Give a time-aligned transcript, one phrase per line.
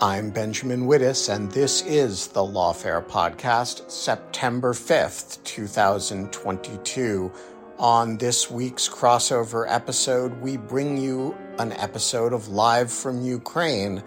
[0.00, 7.30] I'm Benjamin Wittes, and this is the Lawfare Podcast, September 5th, 2022.
[7.78, 14.02] On this week's crossover episode, we bring you an episode of Live from Ukraine,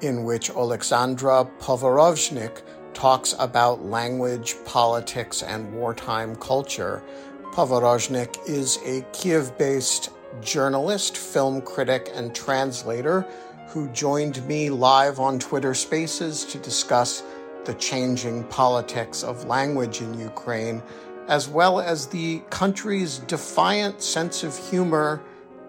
[0.00, 2.62] in which Alexandra Povoroznik
[2.94, 7.02] talks about language, politics, and wartime culture.
[7.50, 13.26] Povoroznik is a Kiev based journalist, film critic, and translator
[13.72, 17.22] who joined me live on Twitter Spaces to discuss
[17.64, 20.82] the changing politics of language in Ukraine,
[21.26, 25.22] as well as the country's defiant sense of humor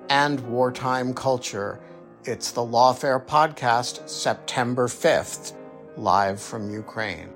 [0.09, 1.79] and wartime culture.
[2.25, 5.53] It's the Lawfare Podcast, September 5th,
[5.95, 7.29] live from Ukraine.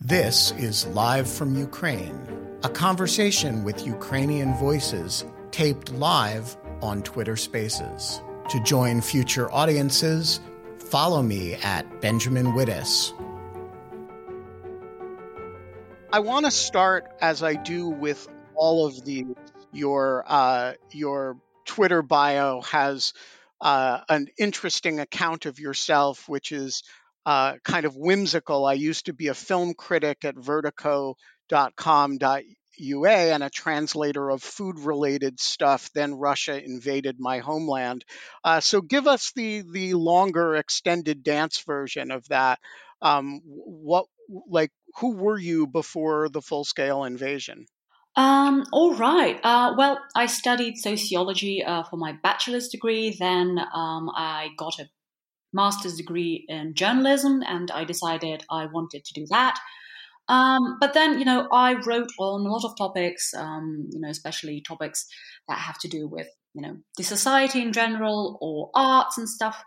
[0.00, 8.20] This is Live from Ukraine a conversation with Ukrainian voices taped live on Twitter Spaces.
[8.50, 10.40] To join future audiences,
[10.78, 13.14] follow me at Benjamin Wittes.
[16.12, 19.26] I want to start as I do with all of the
[19.72, 23.14] your uh, your Twitter bio has
[23.60, 26.82] uh, an interesting account of yourself, which is
[27.24, 28.66] uh, kind of whimsical.
[28.66, 31.16] I used to be a film critic at Vertigo
[32.80, 35.90] .com.ua and a translator of food related stuff.
[35.94, 38.04] Then Russia invaded my homeland.
[38.44, 42.58] Uh, so give us the the longer extended dance version of that.
[43.02, 44.06] Um, what
[44.48, 47.66] like who were you before the full scale invasion?
[48.16, 49.38] Um, all right.
[49.42, 53.16] Uh, well, I studied sociology uh, for my bachelor's degree.
[53.18, 54.88] Then um, I got a
[55.52, 59.58] master's degree in journalism, and I decided I wanted to do that.
[60.30, 64.08] Um, but then, you know, I wrote on a lot of topics, um, you know,
[64.08, 65.06] especially topics
[65.48, 69.62] that have to do with, you know, the society in general or arts and stuff.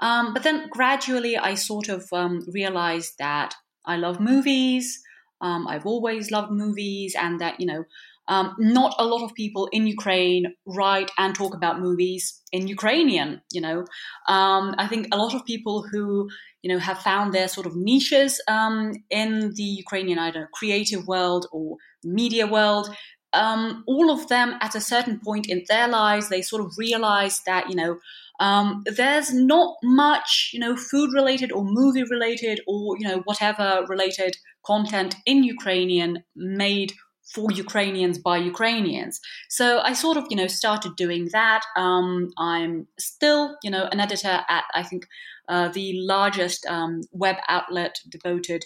[0.00, 3.54] Um, but then gradually I sort of um, realized that
[3.86, 5.00] I love movies.
[5.40, 7.84] Um, I've always loved movies, and that, you know,
[8.28, 13.40] um, not a lot of people in Ukraine write and talk about movies in Ukrainian.
[13.52, 13.78] You know,
[14.28, 16.28] um, I think a lot of people who
[16.62, 21.46] you know have found their sort of niches um, in the Ukrainian, know, creative world
[21.52, 22.88] or media world.
[23.34, 27.42] Um, all of them, at a certain point in their lives, they sort of realize
[27.46, 27.98] that you know
[28.40, 33.84] um, there's not much, you know, food related or movie related or, you know, whatever
[33.88, 36.92] related content in Ukrainian made
[37.34, 39.20] for Ukrainians by Ukrainians.
[39.48, 41.62] So I sort of, you know, started doing that.
[41.76, 45.06] Um, I'm still, you know, an editor at, I think,
[45.48, 48.64] uh, the largest um, web outlet devoted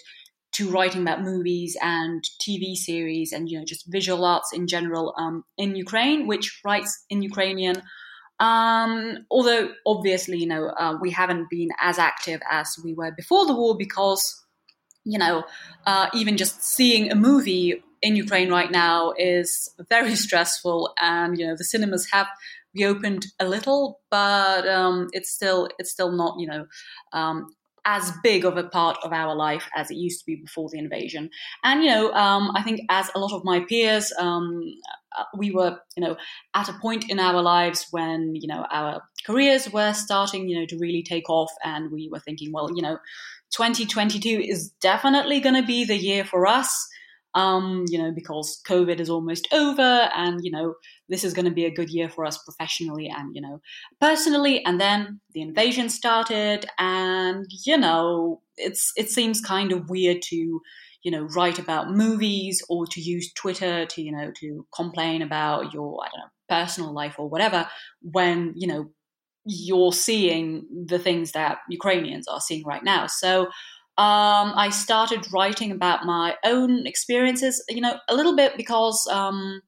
[0.53, 5.13] to writing about movies and TV series and, you know, just visual arts in general
[5.17, 7.81] um, in Ukraine, which writes in Ukrainian.
[8.39, 13.45] Um, although obviously, you know, uh, we haven't been as active as we were before
[13.45, 14.43] the war because,
[15.05, 15.43] you know,
[15.85, 21.47] uh, even just seeing a movie in Ukraine right now is very stressful, and you
[21.47, 22.27] know the cinemas have
[22.75, 26.65] reopened a little, but um, it's still it's still not you know
[27.13, 27.47] um,
[27.85, 30.77] as big of a part of our life as it used to be before the
[30.77, 31.29] invasion.
[31.63, 34.61] And you know, um, I think as a lot of my peers, um,
[35.17, 36.17] uh, we were you know
[36.53, 40.65] at a point in our lives when you know our careers were starting you know
[40.65, 42.99] to really take off, and we were thinking, well, you know.
[43.55, 46.89] 2022 is definitely going to be the year for us
[47.35, 50.75] um, you know, because COVID is almost over and, you know,
[51.09, 53.59] this is going to be a good year for us professionally and, you know,
[53.99, 54.63] personally.
[54.65, 60.61] And then the invasion started and, you know, it's, it seems kind of weird to,
[61.03, 65.73] you know, write about movies or to use Twitter to, you know, to complain about
[65.73, 67.67] your, I don't know, personal life or whatever,
[68.01, 68.91] when, you know,
[69.45, 73.07] you're seeing the things that Ukrainians are seeing right now.
[73.07, 73.47] So
[73.97, 79.61] um, I started writing about my own experiences, you know, a little bit because um,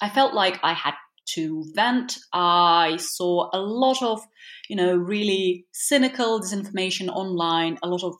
[0.00, 0.94] I felt like I had
[1.34, 2.16] to vent.
[2.32, 4.22] I saw a lot of,
[4.70, 8.14] you know, really cynical disinformation online, a lot of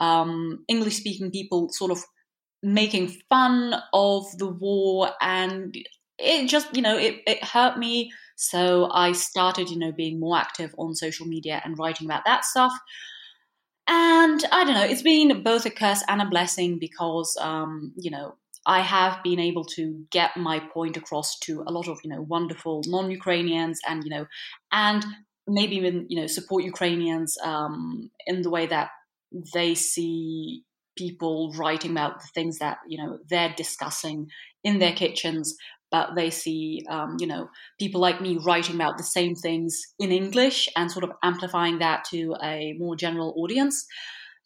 [0.00, 2.02] um, English speaking people sort of
[2.62, 5.76] making fun of the war and
[6.18, 10.36] it just you know it, it hurt me so i started you know being more
[10.36, 12.72] active on social media and writing about that stuff
[13.88, 18.10] and i don't know it's been both a curse and a blessing because um, you
[18.10, 18.36] know
[18.66, 22.22] i have been able to get my point across to a lot of you know
[22.22, 24.26] wonderful non-ukrainians and you know
[24.70, 25.04] and
[25.48, 28.90] maybe even you know support ukrainians um, in the way that
[29.54, 30.62] they see
[30.96, 34.28] people writing about the things that you know they're discussing
[34.64, 35.56] in their kitchens
[35.90, 37.48] but they see um, you know
[37.78, 42.04] people like me writing about the same things in english and sort of amplifying that
[42.04, 43.86] to a more general audience.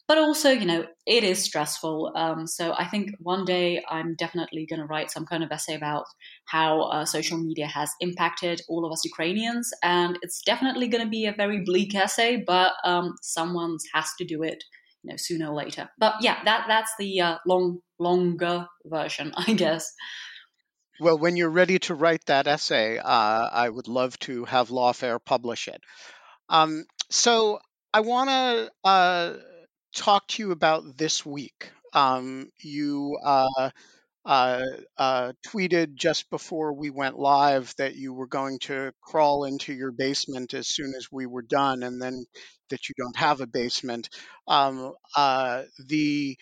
[0.05, 2.11] But also you know it is stressful.
[2.15, 5.75] Um, so i think one day i'm definitely going to write some kind of essay
[5.75, 6.05] about
[6.45, 9.71] how uh, social media has impacted all of us ukrainians.
[9.81, 14.25] And it's definitely going to be a very bleak essay but um, someone has to
[14.25, 14.63] do it
[15.03, 15.89] you know sooner or later.
[15.97, 19.93] But yeah that that's the uh, long longer version i guess
[21.03, 25.19] well when you're ready to write that essay uh, i would love to have lawfare
[25.23, 25.81] publish it
[26.49, 27.59] um, so
[27.93, 29.33] i want to uh,
[29.95, 31.71] talk to you about this week.
[31.93, 33.71] Um, you uh,
[34.25, 34.63] uh,
[34.97, 39.91] uh, tweeted just before we went live that you were going to crawl into your
[39.91, 42.25] basement as soon as we were done, and then
[42.69, 44.09] that you don't have a basement.
[44.47, 46.37] Um, uh, the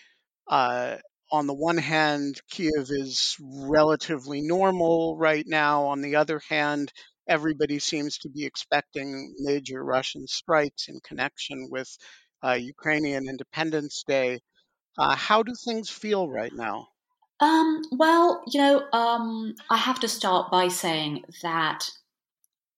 [1.32, 5.86] on the one hand, Kiev is relatively normal right now.
[5.86, 6.92] On the other hand,
[7.26, 11.88] everybody seems to be expecting major Russian strikes in connection with
[12.44, 14.40] uh, Ukrainian Independence Day.
[14.98, 16.88] Uh, how do things feel right now?
[17.40, 21.90] Um, well, you know, um, I have to start by saying that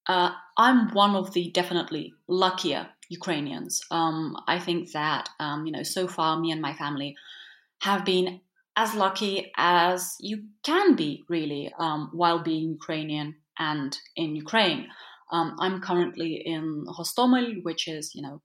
[0.07, 3.83] uh, I'm one of the definitely luckier Ukrainians.
[3.91, 7.17] Um, I think that, um, you know, so far, me and my family
[7.85, 8.41] have been
[8.77, 10.37] as lucky as you
[10.69, 13.29] can be, really, um, while being Ukrainian
[13.59, 14.83] and in Ukraine.
[15.35, 16.65] Um, I'm currently in
[16.97, 18.37] Hostomel, which is, you know,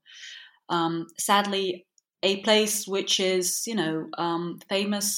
[0.76, 1.86] um, sadly,
[2.22, 5.08] a place which is, you know, um, famous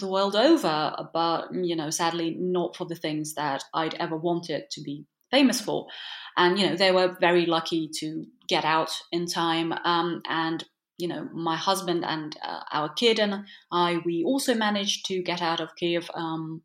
[0.00, 0.76] the world over,
[1.12, 4.96] but, you know, sadly not for the things that I'd ever wanted to be
[5.30, 5.86] famous for.
[6.36, 8.08] And, you know, they were very lucky to
[8.48, 9.72] get out in time.
[9.72, 10.64] Um, and,
[11.02, 15.42] you know, my husband and uh, our kid and I, we also managed to get
[15.42, 16.62] out of Kiev um,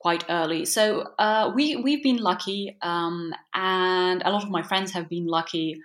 [0.00, 0.64] quite early.
[0.64, 0.84] So
[1.18, 5.80] uh, we, we've been lucky, um, and a lot of my friends have been lucky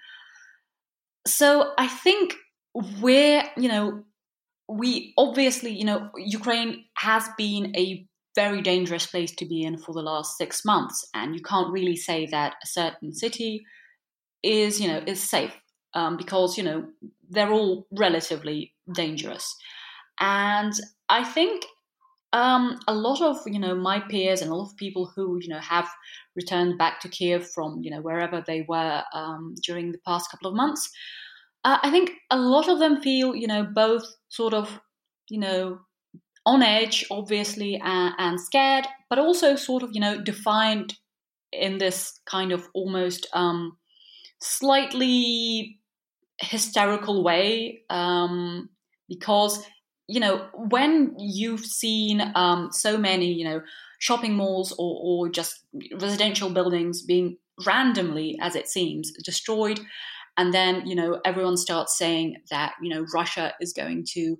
[1.27, 2.35] so I think
[3.01, 4.03] we're, you know,
[4.67, 8.05] we obviously, you know, Ukraine has been a
[8.35, 11.95] very dangerous place to be in for the last six months, and you can't really
[11.95, 13.65] say that a certain city
[14.43, 15.53] is, you know, is safe
[15.95, 16.85] um, because you know
[17.29, 19.55] they're all relatively dangerous,
[20.19, 20.73] and
[21.09, 21.65] I think
[22.33, 25.47] um, a lot of you know my peers and a lot of people who you
[25.47, 25.89] know have
[26.35, 30.49] returned back to Kiev from you know wherever they were um, during the past couple
[30.49, 30.91] of months.
[31.63, 34.79] Uh, I think a lot of them feel you know both sort of
[35.29, 35.79] you know
[36.45, 40.95] on edge, obviously, and, and scared, but also sort of you know defined
[41.51, 43.77] in this kind of almost um,
[44.41, 45.79] slightly
[46.39, 48.69] hysterical way um,
[49.07, 49.65] because
[50.07, 53.61] you know, when you've seen um, so many, you know,
[53.99, 55.65] shopping malls or, or just
[55.99, 59.79] residential buildings being randomly, as it seems, destroyed,
[60.37, 64.37] and then, you know, everyone starts saying that, you know, Russia is going to,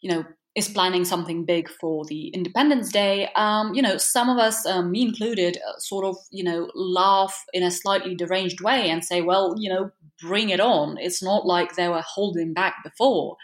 [0.00, 0.24] you know,
[0.54, 4.90] is planning something big for the Independence Day, um, you know, some of us, um,
[4.90, 9.20] me included, uh, sort of, you know, laugh in a slightly deranged way and say,
[9.22, 9.90] well, you know,
[10.20, 10.96] bring it on.
[10.98, 13.36] It's not like they were holding back before.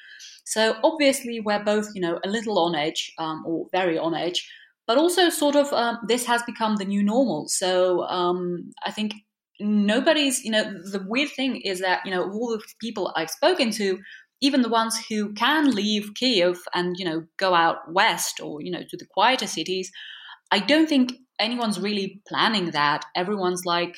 [0.44, 4.50] So obviously, we're both, you know, a little on edge um, or very on edge,
[4.86, 7.48] but also sort of um, this has become the new normal.
[7.48, 9.14] So um, I think
[9.60, 13.70] nobody's, you know, the weird thing is that, you know, all the people I've spoken
[13.72, 13.98] to,
[14.40, 18.70] even the ones who can leave Kiev and, you know, go out west or, you
[18.70, 19.90] know, to the quieter cities,
[20.50, 23.04] I don't think anyone's really planning that.
[23.16, 23.96] Everyone's like,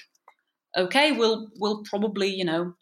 [0.76, 2.74] okay, we'll we'll probably, you know,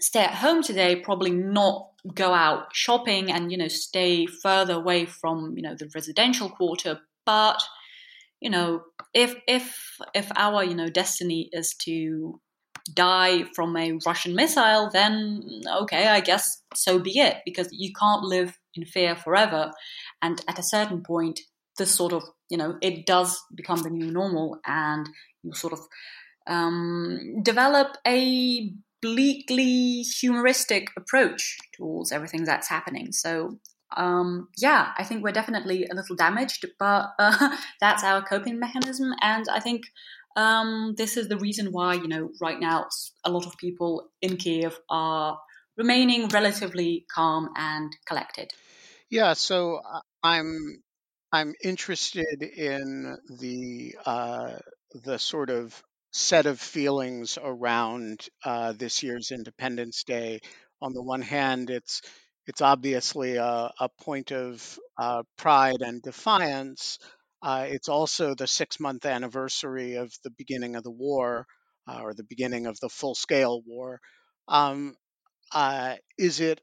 [0.00, 5.06] stay at home today, probably not go out shopping and you know stay further away
[5.06, 7.00] from you know the residential quarter.
[7.24, 7.62] But
[8.40, 8.82] you know,
[9.14, 12.40] if if if our you know destiny is to
[12.94, 18.22] die from a Russian missile, then okay, I guess so be it, because you can't
[18.22, 19.72] live in fear forever.
[20.22, 21.40] And at a certain point,
[21.78, 25.08] this sort of, you know, it does become the new normal, and
[25.42, 25.80] you sort of
[26.46, 33.12] um, develop a bleakly humoristic approach towards everything that's happening.
[33.12, 33.58] So,
[33.96, 39.12] um, yeah, I think we're definitely a little damaged, but uh, that's our coping mechanism.
[39.20, 39.84] And I think
[40.36, 42.86] um, this is the reason why, you know, right now
[43.24, 45.38] a lot of people in Kiev are
[45.76, 48.52] remaining relatively calm and collected.
[49.10, 50.82] Yeah, so uh, I'm
[51.32, 54.58] I'm interested in the uh,
[55.04, 60.40] the sort of set of feelings around uh, this year's Independence Day.
[60.80, 62.02] On the one hand, it's
[62.46, 66.98] it's obviously a, a point of uh, pride and defiance.
[67.46, 71.46] Uh, it's also the six month anniversary of the beginning of the war,
[71.88, 74.00] uh, or the beginning of the full scale war.
[74.48, 74.96] Um,
[75.52, 76.60] uh, is it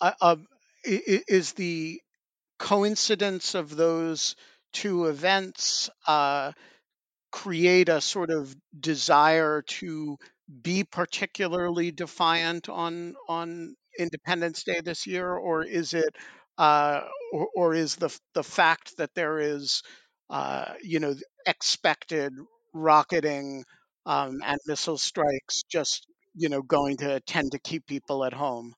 [0.00, 0.36] uh,
[0.84, 2.00] is the
[2.58, 4.36] coincidence of those
[4.72, 6.52] two events uh,
[7.32, 10.18] create a sort of desire to
[10.62, 16.16] be particularly defiant on on Independence Day this year, or is it,
[16.58, 17.00] uh,
[17.32, 19.82] or, or, is the the fact that there is,
[20.30, 21.14] uh, you know,
[21.46, 22.32] expected
[22.72, 23.64] rocketing
[24.06, 28.74] um, and missile strikes just, you know, going to tend to keep people at home?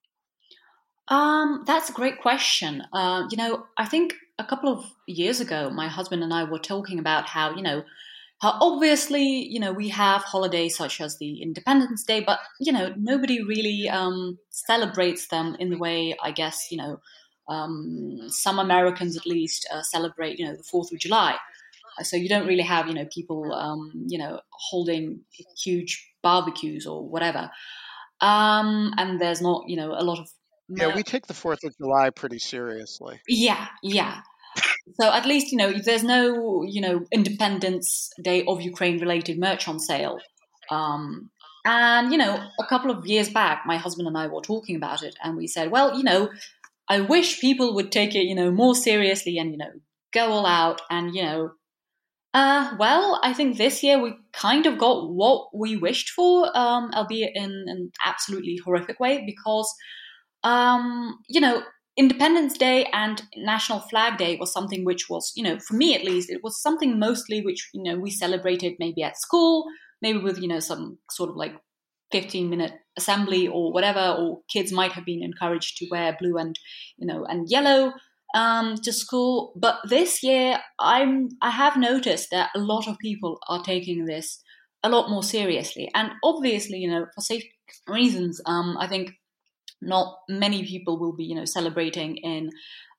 [1.07, 2.83] Um, that's a great question.
[2.91, 6.59] Uh, you know, I think a couple of years ago, my husband and I were
[6.59, 7.83] talking about how, you know,
[8.41, 12.93] how obviously, you know, we have holidays such as the Independence Day, but, you know,
[12.97, 16.99] nobody really um, celebrates them in the way, I guess, you know,
[17.47, 21.35] um, some Americans at least uh, celebrate, you know, the 4th of July.
[21.99, 25.21] Uh, so you don't really have, you know, people, um, you know, holding
[25.61, 27.51] huge barbecues or whatever.
[28.21, 30.29] Um, and there's not, you know, a lot of
[30.69, 33.19] yeah, we take the Fourth of July pretty seriously.
[33.27, 34.21] Yeah, yeah.
[34.99, 39.67] So at least you know there's no you know Independence Day of Ukraine related merch
[39.67, 40.19] on sale.
[40.71, 41.29] Um,
[41.65, 45.03] and you know, a couple of years back, my husband and I were talking about
[45.03, 46.29] it, and we said, well, you know,
[46.89, 49.71] I wish people would take it you know more seriously and you know
[50.13, 51.51] go all out and you know.
[52.33, 56.91] Uh, well, I think this year we kind of got what we wished for, um,
[56.93, 59.73] albeit in an absolutely horrific way, because
[60.45, 61.63] um, you know,
[61.97, 66.03] Independence Day and National Flag Day was something which was, you know, for me at
[66.03, 69.65] least, it was something mostly which, you know, we celebrated maybe at school,
[70.01, 71.55] maybe with, you know, some sort of like
[72.15, 76.57] 15 minute assembly or whatever, or kids might have been encouraged to wear blue and,
[76.97, 77.91] you know, and yellow
[78.33, 79.51] um, to school.
[79.57, 84.41] But this year, I'm, I have noticed that a lot of people are taking this
[84.81, 85.91] a lot more seriously.
[85.93, 87.43] And obviously, you know, for safe
[87.85, 89.11] reasons, um, I think
[89.81, 92.49] not many people will be, you know, celebrating in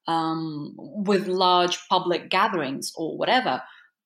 [0.07, 3.63] um, with large public gatherings or whatever.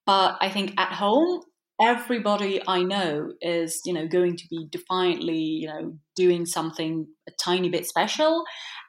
[0.07, 1.41] But I think at home,
[1.81, 7.33] everybody I know is, you know, going to be defiantly, you know, doing something a
[7.43, 8.45] tiny bit special.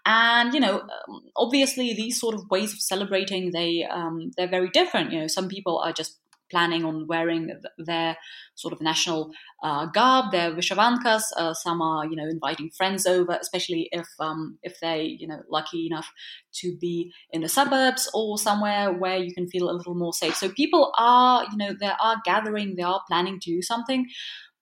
[0.05, 4.69] And you know, um, obviously, these sort of ways of celebrating they um, they're very
[4.69, 5.12] different.
[5.12, 6.19] You know, some people are just
[6.51, 8.15] planning on wearing their
[8.55, 9.31] sort of national
[9.63, 11.24] uh, garb, their vyshyvankas.
[11.38, 15.41] Uh, some are, you know, inviting friends over, especially if um, if they, you know,
[15.50, 16.12] lucky enough
[16.60, 20.36] to be in the suburbs or somewhere where you can feel a little more safe.
[20.36, 24.05] So people are, you know, they are gathering, they are planning to do something,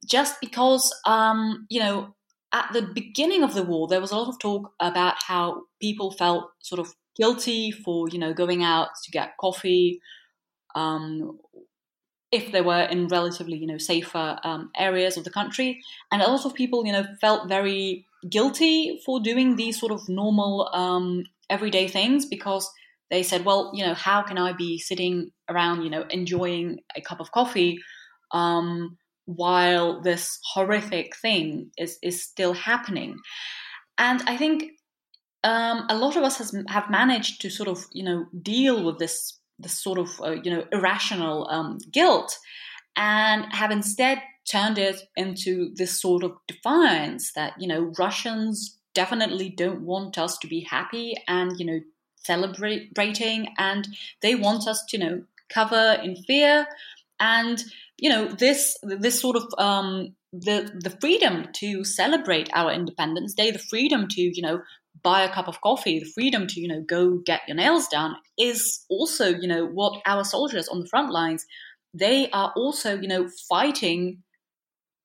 [0.05, 2.15] just because, um, you know.
[2.51, 6.09] At the beginning of the war, there was a lot of talk about how people
[6.09, 10.01] felt sort of guilty for, you know, going out to get coffee
[10.73, 11.37] um,
[12.31, 15.81] if they were in relatively you know safer um, areas of the country.
[16.11, 20.07] And a lot of people you know felt very guilty for doing these sort of
[20.09, 22.69] normal um, everyday things because
[23.09, 27.01] they said well you know how can i be sitting around you know enjoying a
[27.01, 27.79] cup of coffee
[28.31, 33.17] um, while this horrific thing is is still happening?
[33.97, 34.71] And i think
[35.43, 38.99] um, a lot of us has, have managed to sort of you know deal with
[38.99, 42.37] this this sort of uh, you know irrational um, guilt
[42.95, 49.49] and have instead turned it into this sort of defiance that you know Russians definitely
[49.49, 51.79] don't want us to be happy and you know
[52.15, 53.87] celebrating and
[54.21, 56.67] they want us to you know cover in fear
[57.19, 57.63] and
[57.97, 63.51] you know this this sort of um, the the freedom to celebrate our Independence Day,
[63.51, 64.61] the freedom to you know
[65.03, 68.15] buy a cup of coffee, the freedom to you know go get your nails done
[68.37, 71.45] is also you know what our soldiers on the front lines
[71.93, 74.21] they are also you know fighting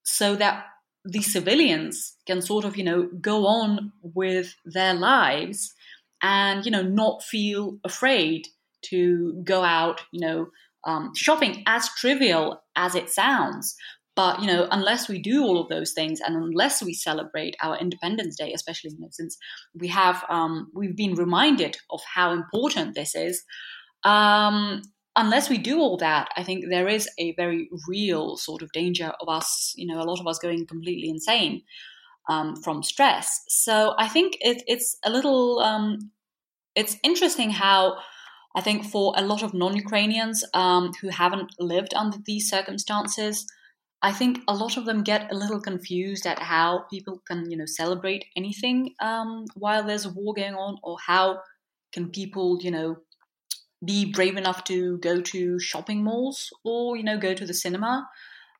[0.05, 0.67] so that
[1.05, 5.75] the civilians can sort of you know go on with their lives
[6.23, 8.47] and you know not feel afraid
[8.83, 10.49] to go out you know
[10.87, 13.75] um, shopping as trivial as it sounds
[14.17, 17.77] but you know unless we do all of those things and unless we celebrate our
[17.79, 19.37] independence day especially you know, since
[19.75, 23.45] we have um, we've been reminded of how important this is
[24.05, 24.83] um,
[25.17, 29.13] unless we do all that, I think there is a very real sort of danger
[29.21, 31.63] of us, you know, a lot of us going completely insane
[32.29, 33.43] um, from stress.
[33.49, 36.11] So I think it, it's a little, um,
[36.75, 37.97] it's interesting how
[38.57, 43.47] I think for a lot of non-Ukrainians um, who haven't lived under these circumstances,
[44.05, 47.57] I think a lot of them get a little confused at how people can, you
[47.57, 51.41] know, celebrate anything um, while there's a war going on, or how
[51.91, 52.99] can people, you know,
[53.85, 58.09] be brave enough to go to shopping malls or you know go to the cinema.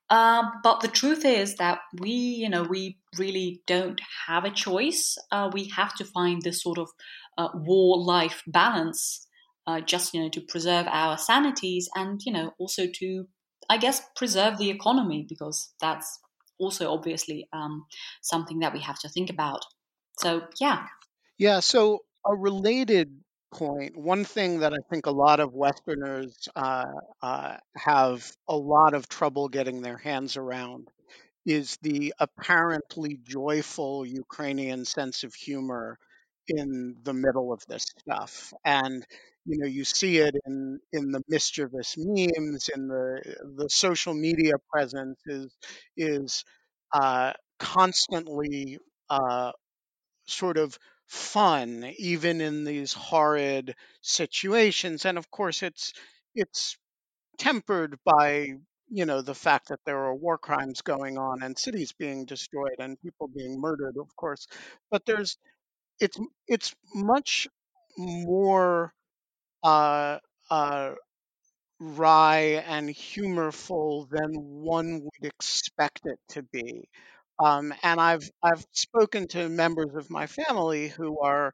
[0.09, 5.17] Uh, but the truth is that we you know we really don't have a choice.
[5.31, 6.89] Uh, we have to find this sort of
[7.37, 9.27] uh, war life balance
[9.67, 13.27] uh, just you know to preserve our sanities and you know also to
[13.69, 16.19] i guess preserve the economy because that's
[16.57, 17.85] also obviously um,
[18.21, 19.65] something that we have to think about.
[20.19, 20.85] So yeah.
[21.37, 23.11] Yeah so a related
[23.53, 26.85] point, one thing that I think a lot of Westerners uh,
[27.21, 30.89] uh, have a lot of trouble getting their hands around
[31.45, 35.99] is the apparently joyful Ukrainian sense of humor
[36.47, 38.53] in the middle of this stuff.
[38.65, 39.05] And
[39.45, 44.53] you know, you see it in in the mischievous memes, in the the social media
[44.71, 45.55] presence is
[45.97, 46.43] is
[46.93, 49.51] uh, constantly uh,
[50.27, 55.93] sort of fun even in these horrid situations and of course it's
[56.33, 56.77] it's
[57.37, 58.47] tempered by
[58.89, 62.75] you know the fact that there are war crimes going on and cities being destroyed
[62.79, 64.47] and people being murdered of course
[64.91, 65.37] but there's
[65.99, 67.47] it's it's much
[67.97, 68.93] more
[69.63, 70.19] uh,
[70.51, 70.91] uh,
[71.79, 76.87] wry and humorful than one would expect it to be.
[77.43, 81.53] Um, and I've I've spoken to members of my family who are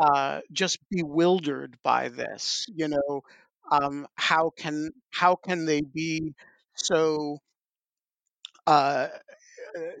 [0.00, 2.66] uh, just bewildered by this.
[2.74, 3.22] You know,
[3.70, 6.34] um, how can how can they be
[6.76, 7.38] so
[8.66, 9.08] uh,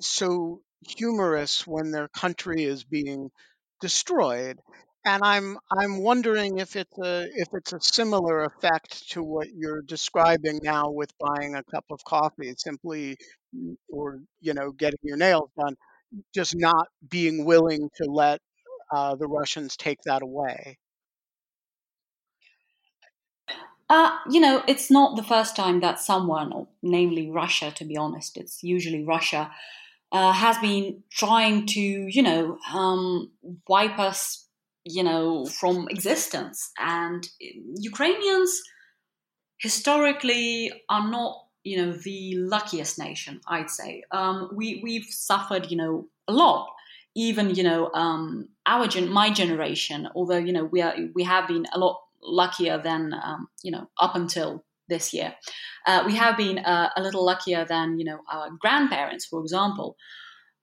[0.00, 3.30] so humorous when their country is being
[3.80, 4.58] destroyed?
[5.04, 9.82] And I'm I'm wondering if it's a if it's a similar effect to what you're
[9.82, 13.16] describing now with buying a cup of coffee, simply
[13.88, 15.76] or you know getting your nails done,
[16.34, 18.40] just not being willing to let
[18.92, 20.78] uh, the Russians take that away.
[23.90, 28.36] Uh, you know, it's not the first time that someone, namely Russia, to be honest,
[28.36, 29.50] it's usually Russia,
[30.12, 33.30] uh, has been trying to, you know, um,
[33.68, 34.48] wipe us
[34.88, 36.70] you know, from existence.
[36.78, 37.28] And
[37.76, 38.62] Ukrainians
[39.58, 44.04] historically are not, you know, the luckiest nation, I'd say.
[44.10, 46.68] Um, we, we've suffered, you know, a lot.
[47.14, 51.48] Even, you know, um, our gen- my generation, although, you know, we, are, we have
[51.48, 55.34] been a lot luckier than, um, you know, up until this year.
[55.86, 59.96] Uh, we have been uh, a little luckier than, you know, our grandparents, for example.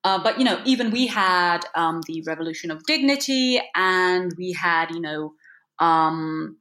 [0.05, 4.91] Uh, but you know, even we had um, the Revolution of Dignity, and we had
[4.91, 5.33] you know
[5.79, 6.57] um,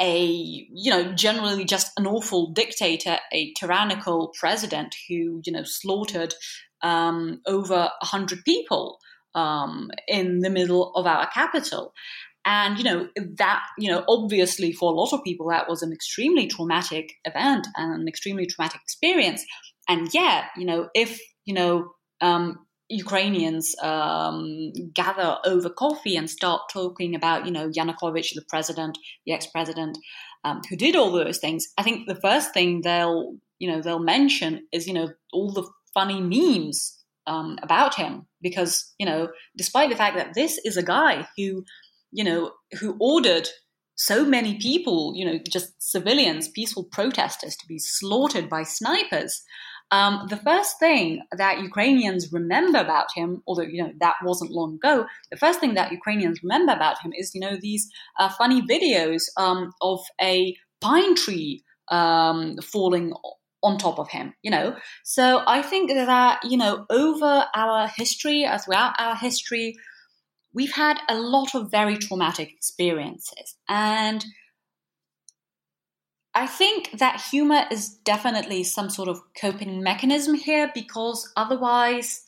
[0.00, 6.34] a you know generally just an awful dictator, a tyrannical president who you know slaughtered
[6.82, 8.98] um, over hundred people
[9.36, 11.94] um, in the middle of our capital.
[12.46, 15.92] And you know that you know obviously for a lot of people that was an
[15.92, 19.44] extremely traumatic event and an extremely traumatic experience.
[19.88, 26.62] And yet, you know, if you know um, Ukrainians um, gather over coffee and start
[26.72, 29.96] talking about, you know, Yanukovych, the president, the ex-president,
[30.44, 31.66] um, who did all those things.
[31.78, 35.66] I think the first thing they'll, you know, they'll mention is, you know, all the
[35.94, 40.82] funny memes um, about him, because, you know, despite the fact that this is a
[40.82, 41.64] guy who,
[42.14, 43.48] you know, who ordered
[43.96, 49.42] so many people, you know, just civilians, peaceful protesters, to be slaughtered by snipers.
[49.90, 54.76] Um, the first thing that Ukrainians remember about him, although you know that wasn't long
[54.76, 58.62] ago, the first thing that Ukrainians remember about him is you know these uh, funny
[58.62, 63.12] videos um, of a pine tree um, falling
[63.62, 64.76] on top of him, you know.
[65.04, 69.74] So I think that, you know, over our history, throughout our history,
[70.54, 73.56] we've had a lot of very traumatic experiences.
[73.68, 74.24] And
[76.34, 82.24] I think that humor is definitely some sort of coping mechanism here because otherwise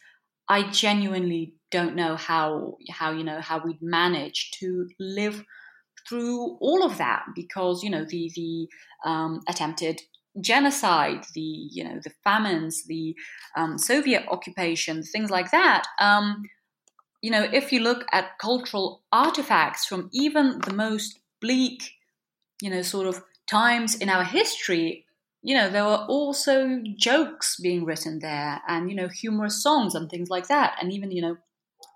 [0.49, 5.45] I genuinely don't know how how you know how we'd manage to live
[6.09, 8.69] through all of that because you know the the
[9.09, 10.03] um, attempted
[10.41, 13.17] genocide, the you know the famines, the
[13.57, 15.85] um, Soviet occupation, things like that.
[16.01, 16.45] Um,
[17.23, 21.93] you know, if you look at cultural artifacts from even the most bleak,
[22.61, 25.07] you know, sort of times in our history,
[25.43, 30.11] you know, there were also jokes being written there and, you know, humorous songs and
[30.11, 30.77] things like that.
[30.81, 31.37] And even, you know,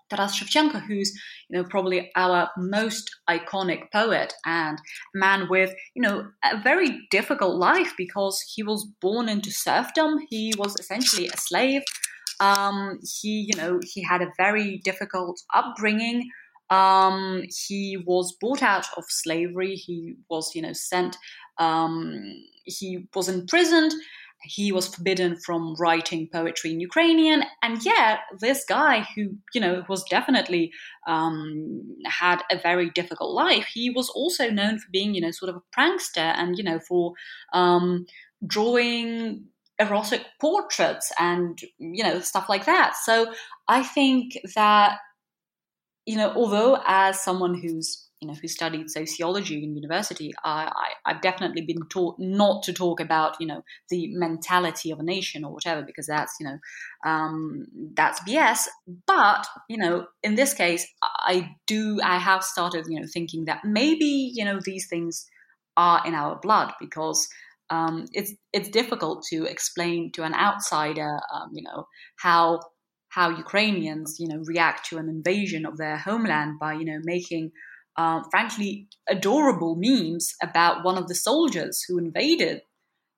[0.09, 1.11] Taras Shevchenko, who's,
[1.49, 4.77] you know, probably our most iconic poet and
[5.13, 10.19] man with, you know, a very difficult life because he was born into serfdom.
[10.29, 11.81] He was essentially a slave.
[12.41, 16.29] Um, he, you know, he had a very difficult upbringing.
[16.69, 19.75] Um, he was bought out of slavery.
[19.75, 21.17] He was, you know, sent.
[21.57, 22.23] Um,
[22.65, 23.93] he was imprisoned.
[24.43, 29.83] He was forbidden from writing poetry in Ukrainian, and yet this guy, who you know
[29.87, 30.71] was definitely
[31.05, 35.49] um, had a very difficult life, he was also known for being, you know, sort
[35.51, 37.13] of a prankster, and you know, for
[37.53, 38.07] um,
[38.47, 39.45] drawing
[39.81, 42.95] erotic portraits and you know stuff like that.
[42.95, 43.33] So
[43.67, 44.99] I think that
[46.05, 50.71] you know, although as someone who's you know who studied sociology in university, I,
[51.05, 55.03] I have definitely been taught not to talk about you know the mentality of a
[55.03, 56.57] nation or whatever because that's you know
[57.05, 57.65] um,
[57.95, 58.67] that's BS.
[59.07, 63.63] But you know, in this case, I do I have started you know thinking that
[63.63, 65.25] maybe you know these things
[65.77, 67.27] are in our blood because
[67.71, 72.59] um, it's it's difficult to explain to an outsider, um, you know, how
[73.09, 77.51] how Ukrainians, you know, react to an invasion of their homeland by, you know, making,
[77.97, 82.61] uh, frankly, adorable memes about one of the soldiers who invaded,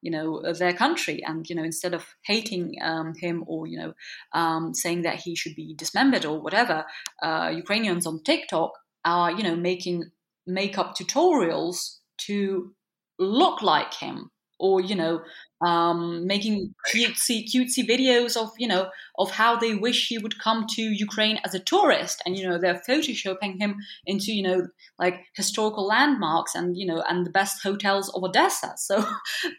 [0.02, 3.94] you know, their country, and you know, instead of hating um, him or you know,
[4.34, 6.86] um, saying that he should be dismembered or whatever,
[7.24, 8.72] uh, Ukrainians on TikTok
[9.04, 10.12] are, you know, making
[10.46, 12.76] makeup tutorials to
[13.20, 14.30] look like him
[14.64, 15.22] or you know
[15.62, 20.66] um, making cutesy cutesy videos of you know of how they wish he would come
[20.76, 25.20] to Ukraine as a tourist, and you know they're photoshopping him into you know like
[25.36, 28.76] historical landmarks and you know and the best hotels of Odessa.
[28.84, 28.96] So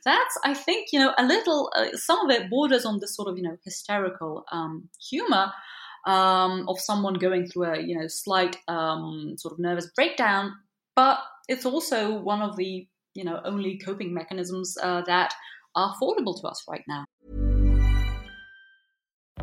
[0.05, 3.29] that's I think you know a little uh, some of it borders on this sort
[3.29, 5.53] of you know hysterical um, humor.
[6.07, 10.53] Um, of someone going through a you know slight um, sort of nervous breakdown,
[10.95, 15.35] but it's also one of the you know only coping mechanisms uh, that
[15.75, 17.05] are affordable to us right now.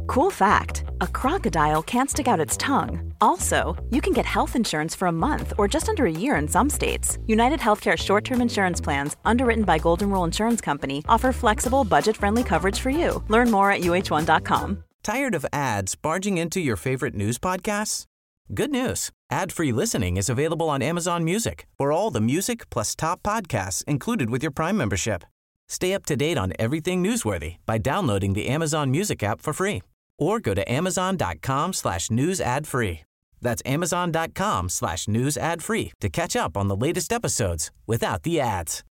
[0.07, 3.13] Cool fact a crocodile can't stick out its tongue.
[3.21, 6.47] Also, you can get health insurance for a month or just under a year in
[6.47, 7.17] some states.
[7.27, 12.17] United Healthcare short term insurance plans, underwritten by Golden Rule Insurance Company, offer flexible, budget
[12.17, 13.23] friendly coverage for you.
[13.27, 14.83] Learn more at uh1.com.
[15.03, 18.05] Tired of ads barging into your favorite news podcasts?
[18.53, 22.97] Good news ad free listening is available on Amazon Music for all the music plus
[22.97, 25.23] top podcasts included with your Prime membership.
[25.69, 29.81] Stay up to date on everything newsworthy by downloading the Amazon Music app for free
[30.19, 33.03] or go to amazon.com slash news ad free.
[33.39, 38.41] That's amazon.com slash news ad free to catch up on the latest episodes without the
[38.41, 38.83] ads.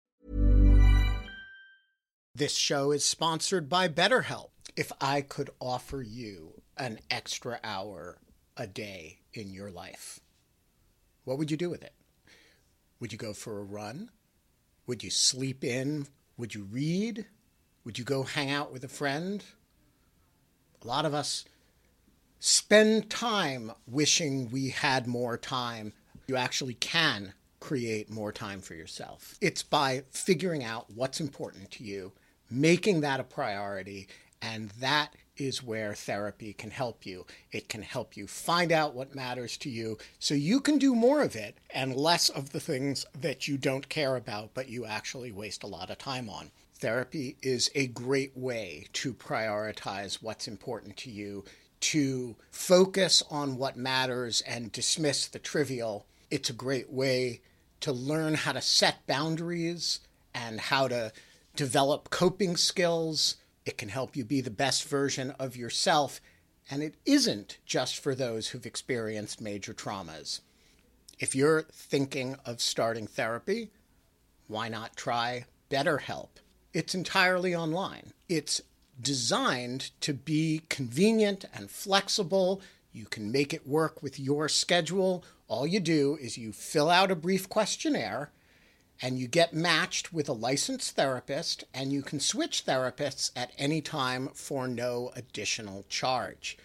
[2.33, 4.49] This show is sponsored by BetterHelp.
[4.75, 8.17] If I could offer you an extra hour
[8.57, 10.19] a day in your life,
[11.23, 11.93] what would you do with it?
[12.99, 14.09] Would you go for a run?
[14.87, 16.07] Would you sleep in
[16.41, 17.27] would you read?
[17.85, 19.43] Would you go hang out with a friend?
[20.83, 21.45] A lot of us
[22.39, 25.93] spend time wishing we had more time.
[26.25, 29.35] You actually can create more time for yourself.
[29.39, 32.11] It's by figuring out what's important to you,
[32.49, 34.07] making that a priority,
[34.41, 35.13] and that
[35.45, 37.25] is where therapy can help you.
[37.51, 41.21] It can help you find out what matters to you so you can do more
[41.21, 45.31] of it and less of the things that you don't care about but you actually
[45.31, 46.51] waste a lot of time on.
[46.75, 51.45] Therapy is a great way to prioritize what's important to you,
[51.81, 56.05] to focus on what matters and dismiss the trivial.
[56.31, 57.41] It's a great way
[57.81, 59.99] to learn how to set boundaries
[60.33, 61.11] and how to
[61.55, 66.21] develop coping skills it can help you be the best version of yourself,
[66.69, 70.41] and it isn't just for those who've experienced major traumas.
[71.19, 73.69] If you're thinking of starting therapy,
[74.47, 76.29] why not try BetterHelp?
[76.73, 78.13] it's entirely online.
[78.29, 78.61] It's
[78.99, 82.61] designed to be convenient and flexible.
[82.93, 85.23] You can make it work with your schedule.
[85.47, 88.31] All you do is you fill out a brief questionnaire
[89.01, 93.81] and you get matched with a licensed therapist, and you can switch therapists at any
[93.81, 96.57] time for no additional charge.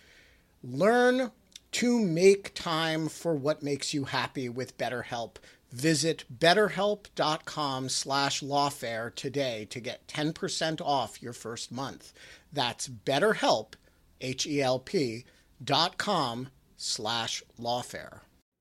[0.62, 1.30] Learn
[1.72, 5.36] to make time for what makes you happy with BetterHelp.
[5.72, 12.12] Visit betterhelp.com slash lawfare today to get 10% off your first month.
[12.52, 13.74] That's betterhelp,
[14.20, 15.24] H-E-L-P,
[15.62, 18.20] dot com slash lawfare.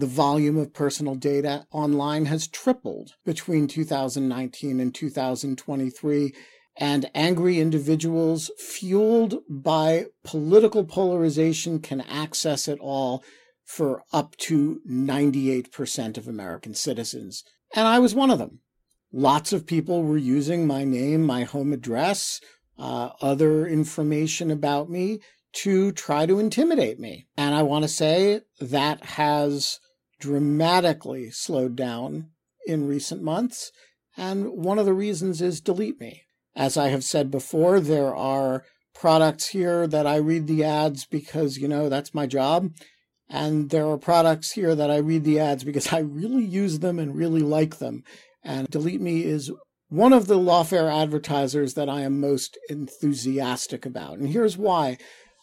[0.00, 6.34] The volume of personal data online has tripled between 2019 and 2023,
[6.78, 13.22] and angry individuals fueled by political polarization can access it all
[13.62, 17.44] for up to 98% of American citizens.
[17.76, 18.60] And I was one of them.
[19.12, 22.40] Lots of people were using my name, my home address,
[22.78, 25.20] uh, other information about me
[25.52, 27.26] to try to intimidate me.
[27.36, 29.78] And I want to say that has
[30.20, 32.28] dramatically slowed down
[32.66, 33.72] in recent months.
[34.16, 36.22] And one of the reasons is Delete Me.
[36.54, 41.58] As I have said before, there are products here that I read the ads because,
[41.58, 42.70] you know, that's my job.
[43.28, 46.98] And there are products here that I read the ads because I really use them
[46.98, 48.02] and really like them.
[48.42, 49.50] And Delete Me is
[49.88, 54.18] one of the lawfare advertisers that I am most enthusiastic about.
[54.18, 54.98] And here's why.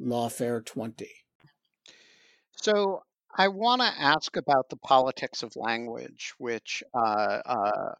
[0.00, 1.08] Lawfare 20.
[2.56, 3.02] So
[3.36, 7.94] I want to ask about the politics of language, which uh, uh,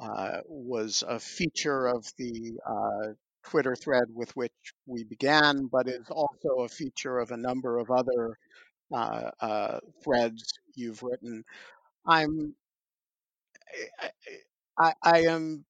[0.00, 3.12] uh, was a feature of the uh,
[3.44, 4.52] Twitter thread with which
[4.86, 8.38] we began, but is also a feature of a number of other
[8.92, 11.44] uh, uh, threads you've written.
[12.06, 12.54] I'm,
[14.00, 14.10] I,
[14.78, 15.64] I, I am,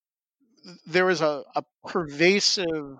[0.86, 2.98] there is a, a pervasive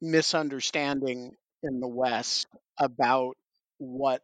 [0.00, 2.46] misunderstanding in the West
[2.78, 3.36] about
[3.78, 4.22] what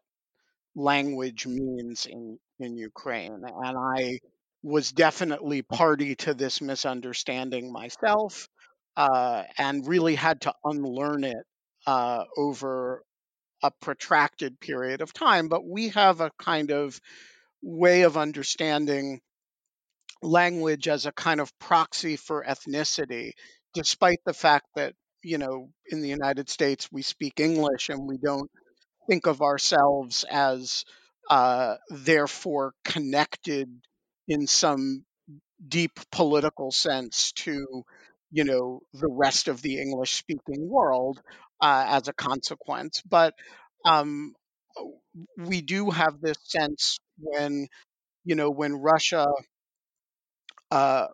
[0.75, 3.43] language means in, in Ukraine.
[3.45, 4.21] And I
[4.63, 8.49] was definitely party to this misunderstanding myself
[8.97, 11.45] uh, and really had to unlearn it
[11.87, 13.03] uh, over
[13.63, 15.49] a protracted period of time.
[15.49, 17.01] But we have a kind of
[17.63, 19.21] way of understanding
[20.23, 23.33] language as a kind of proxy for ethnicity,
[23.75, 24.95] despite the fact that,
[25.27, 28.51] you know, in the United States we speak English and we don't
[29.09, 30.85] think of ourselves as
[31.31, 33.69] uh, therefore connected
[34.29, 35.05] in some
[35.69, 37.85] deep political sense to,
[38.31, 41.21] you know, the rest of the English speaking world
[41.61, 43.03] uh, as a consequence.
[43.09, 43.35] But
[43.87, 44.35] um,
[45.39, 47.69] we do have this sense when,
[48.25, 49.27] you know, when Russia
[50.71, 51.07] uh,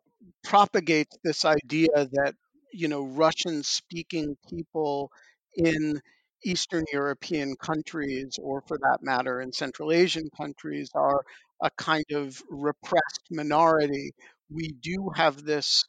[0.44, 2.34] propagates this idea that
[2.72, 5.10] you know Russian speaking people
[5.56, 6.00] in
[6.44, 11.22] Eastern European countries, or for that matter, in Central Asian countries, are
[11.62, 14.12] a kind of repressed minority.
[14.50, 15.84] We do have this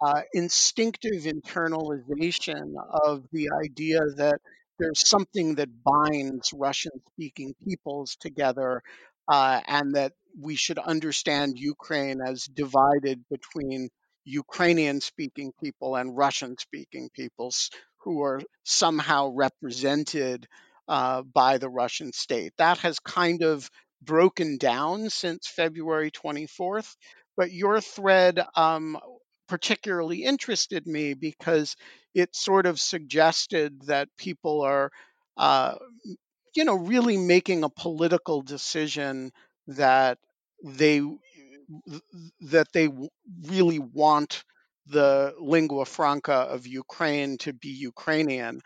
[0.00, 2.72] uh, instinctive internalization
[3.04, 4.38] of the idea that
[4.78, 8.82] there's something that binds Russian speaking peoples together
[9.28, 13.90] uh, and that we should understand Ukraine as divided between
[14.24, 20.46] Ukrainian speaking people and Russian speaking peoples who are somehow represented
[20.88, 22.52] uh, by the Russian state.
[22.58, 23.70] That has kind of
[24.02, 26.96] broken down since February 24th.
[27.36, 28.98] But your thread um,
[29.48, 31.76] particularly interested me because
[32.14, 34.90] it sort of suggested that people are,
[35.36, 35.74] uh,
[36.54, 39.32] you know, really making a political decision
[39.66, 40.18] that
[40.64, 41.02] they
[42.40, 42.88] that they
[43.42, 44.44] really want
[44.86, 48.60] the lingua franca of Ukraine to be Ukrainian.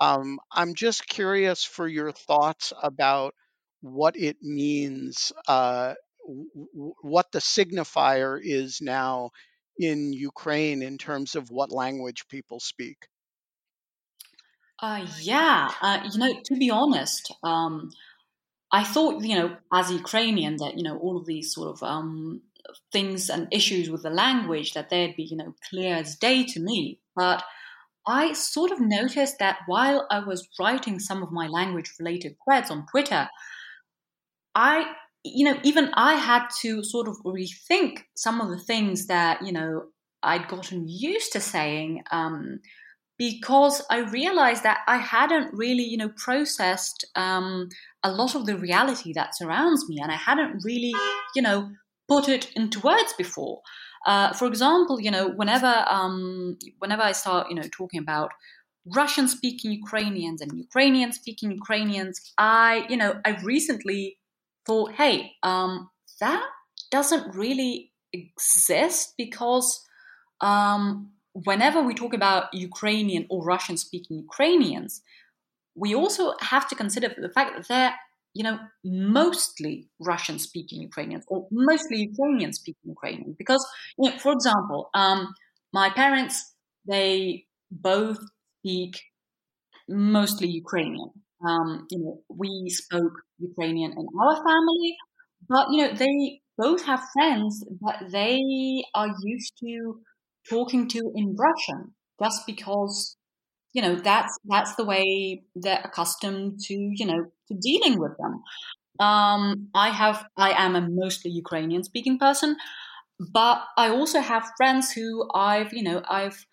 [0.00, 3.34] Um, I'm just curious for your thoughts about
[3.80, 5.94] what it means, uh,
[6.26, 9.30] w- what the signifier is now
[9.78, 13.08] in Ukraine in terms of what language people speak.
[14.80, 17.90] Uh, yeah, uh, you know, to be honest, um,
[18.70, 21.82] I thought, you know, as a Ukrainian, that you know all of these sort of
[21.82, 22.42] um,
[22.92, 26.60] things and issues with the language that they'd be, you know, clear as day to
[26.60, 27.00] me.
[27.16, 27.42] But
[28.06, 32.86] I sort of noticed that while I was writing some of my language-related threads on
[32.90, 33.28] Twitter,
[34.54, 34.92] I,
[35.24, 39.52] you know, even I had to sort of rethink some of the things that you
[39.52, 39.86] know
[40.22, 42.02] I'd gotten used to saying.
[42.10, 42.60] Um,
[43.18, 47.68] because I realized that I hadn't really, you know, processed um,
[48.02, 50.94] a lot of the reality that surrounds me, and I hadn't really,
[51.34, 51.70] you know,
[52.06, 53.60] put it into words before.
[54.06, 58.30] Uh, for example, you know, whenever um, whenever I start, you know, talking about
[58.94, 64.18] Russian-speaking Ukrainians and Ukrainian-speaking Ukrainians, I, you know, I recently
[64.64, 66.44] thought, hey, um, that
[66.90, 69.84] doesn't really exist because
[70.40, 71.12] um,
[71.44, 75.02] whenever we talk about Ukrainian or Russian speaking Ukrainians,
[75.74, 77.94] we also have to consider the fact that they're,
[78.34, 83.36] you know, mostly Russian speaking Ukrainians or mostly Ukrainian speaking Ukrainians.
[83.38, 83.64] Because,
[83.98, 85.32] you know, for example, um,
[85.72, 86.54] my parents,
[86.86, 88.18] they both
[88.60, 88.94] speak
[89.88, 91.10] mostly Ukrainian.
[91.46, 94.96] Um, you know, we spoke Ukrainian in our family,
[95.48, 98.40] but, you know, they both have friends that they
[98.94, 100.00] are used to
[100.48, 103.16] talking to in Russian just because
[103.72, 108.42] you know that's that's the way they're accustomed to you know to dealing with them.
[109.00, 112.56] Um, i have i am a mostly ukrainian speaking person
[113.32, 116.44] but i also have friends who i've you know i've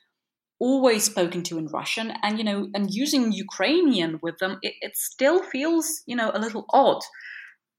[0.60, 4.95] always spoken to in russian and you know and using ukrainian with them it, it
[4.95, 7.01] still feels you know a little odd.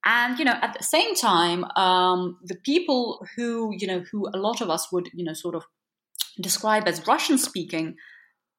[0.05, 4.38] And you know at the same time um, the people who you know who a
[4.38, 5.64] lot of us would you know sort of
[6.40, 7.96] describe as Russian speaking,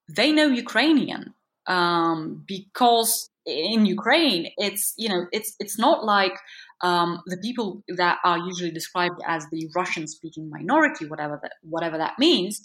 [0.09, 1.33] they know Ukrainian
[1.67, 6.37] um, because in Ukraine, it's you know it's it's not like
[6.81, 11.97] um, the people that are usually described as the Russian speaking minority, whatever that whatever
[11.97, 12.61] that means.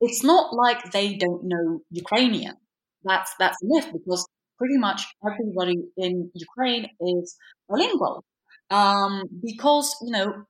[0.00, 2.56] It's not like they don't know Ukrainian.
[3.04, 4.26] That's that's a myth because
[4.58, 7.36] pretty much everybody in Ukraine is
[7.68, 8.24] bilingual.
[8.70, 10.44] Um, because you know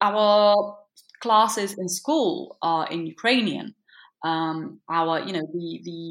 [0.00, 0.76] our
[1.22, 3.74] classes in school are in Ukrainian.
[4.24, 6.02] Um, our, you know, the the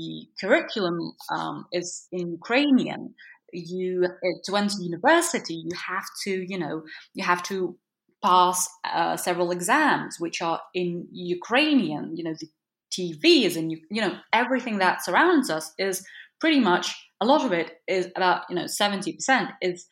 [0.41, 0.97] curriculum
[1.35, 3.13] um, is in Ukrainian.
[3.53, 4.07] You
[4.45, 6.83] to enter university, you have to, you know,
[7.13, 7.77] you have to
[8.23, 12.15] pass uh, several exams which are in Ukrainian.
[12.17, 12.47] You know, the
[12.95, 16.05] TV is in, you know, everything that surrounds us is
[16.39, 16.85] pretty much
[17.21, 19.85] a lot of it is about, you know, seventy percent is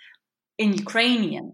[0.57, 1.53] in Ukrainian.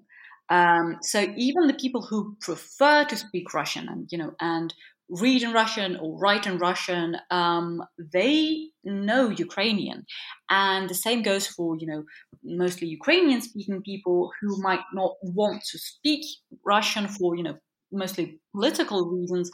[0.49, 4.73] Um, so even the people who prefer to speak Russian and you know and
[5.09, 7.83] read in Russian or write in Russian, um,
[8.13, 10.05] they know Ukrainian,
[10.49, 12.03] and the same goes for you know
[12.43, 16.23] mostly Ukrainian speaking people who might not want to speak
[16.65, 17.57] Russian for you know
[17.91, 19.51] mostly political reasons,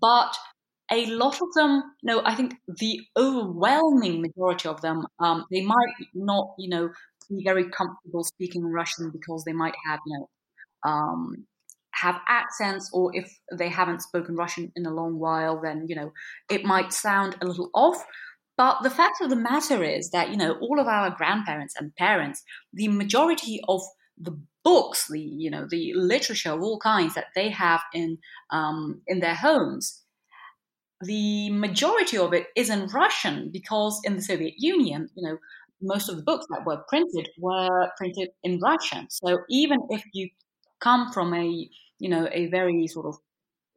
[0.00, 0.36] but
[0.92, 5.94] a lot of them, no, I think the overwhelming majority of them, um, they might
[6.14, 6.90] not, you know,
[7.30, 11.46] be very comfortable speaking Russian because they might have, you know, um,
[11.92, 16.12] have accents, or if they haven't spoken Russian in a long while, then you know
[16.50, 18.02] it might sound a little off.
[18.56, 21.94] But the fact of the matter is that you know all of our grandparents and
[21.96, 23.82] parents, the majority of
[24.16, 28.18] the books, the you know the literature of all kinds that they have in
[28.50, 30.02] um, in their homes,
[31.00, 35.38] the majority of it is in Russian because in the Soviet Union, you know,
[35.82, 39.08] most of the books that were printed were printed in Russian.
[39.10, 40.28] So even if you
[40.80, 41.68] come from a
[41.98, 43.16] you know a very sort of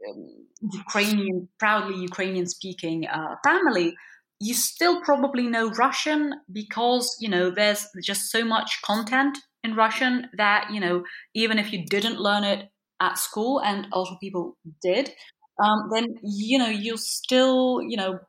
[0.10, 3.95] um, Ukrainian, proudly Ukrainian speaking uh, family,
[4.39, 10.30] you still probably know Russian because you know there's just so much content in Russian
[10.38, 12.70] that you know even if you didn't learn it
[13.01, 15.12] at school, and a lot of people did,
[15.64, 18.20] um, then you know you'll still you know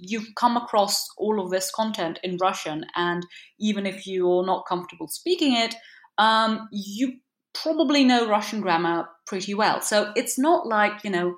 [0.00, 3.24] you've come across all of this content in Russian, and
[3.58, 5.74] even if you're not comfortable speaking it,
[6.18, 7.14] um, you
[7.54, 9.80] probably know Russian grammar pretty well.
[9.80, 11.36] So it's not like you know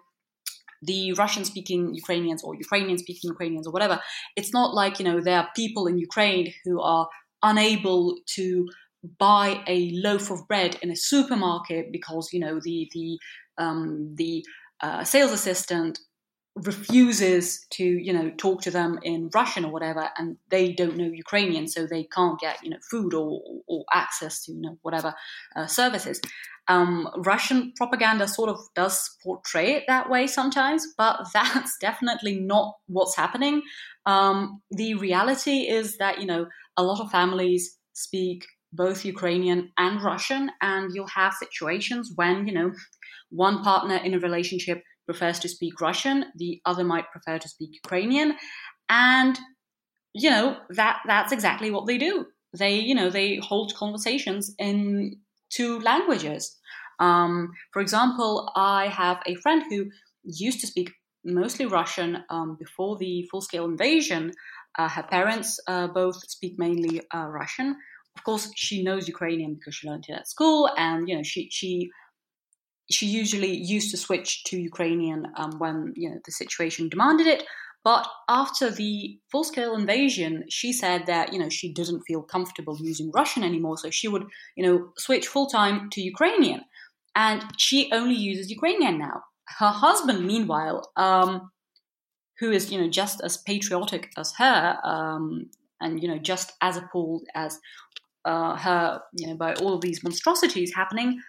[0.83, 4.01] the Russian speaking Ukrainians or Ukrainian speaking Ukrainians or whatever.
[4.37, 7.09] It's not like you know there are people in Ukraine who are
[7.43, 8.67] unable to
[9.19, 13.19] buy a loaf of bread in a supermarket because you know the the
[13.59, 14.45] um, the
[14.83, 15.99] uh, sales assistant
[16.57, 21.05] refuses to you know talk to them in Russian or whatever, and they don't know
[21.05, 25.15] Ukrainian, so they can't get you know food or, or access to you know whatever
[25.55, 26.21] uh, services.
[26.69, 32.75] Um, Russian propaganda sort of does portray it that way sometimes, but that's definitely not
[32.87, 33.63] what's happening.
[34.07, 36.47] Um, the reality is that you know
[36.77, 42.55] a lot of families speak both Ukrainian and Russian, and you'll have situations when you
[42.55, 42.73] know
[43.31, 47.71] one partner in a relationship prefers to speak Russian, the other might prefer to speak
[47.85, 48.37] Ukrainian,
[48.89, 49.39] and
[50.13, 52.27] you know that that's exactly what they do.
[52.57, 55.19] They you know they hold conversations in
[55.51, 56.57] two languages.
[56.99, 59.87] Um, for example, I have a friend who
[60.25, 60.91] used to speak
[61.25, 64.33] mostly Russian um, before the full-scale invasion.
[64.79, 67.77] Uh, her parents uh, both speak mainly uh, Russian.
[68.17, 71.49] Of course, she knows Ukrainian because she learned it at school, and you know she
[71.51, 71.91] she
[72.91, 77.45] she usually used to switch to Ukrainian um, when you know the situation demanded it.
[77.85, 83.11] But after the full-scale invasion, she said that you know she didn't feel comfortable using
[83.13, 84.27] Russian anymore, so she would
[84.57, 86.63] you know switch full time to Ukrainian,
[87.15, 89.23] and she only uses Ukrainian now.
[89.59, 91.53] Her husband, meanwhile, um,
[92.39, 96.77] who is you know just as patriotic as her, um, and you know just as
[96.77, 97.59] appalled as
[98.27, 101.23] uh, her, you know, by all of these monstrosities happening,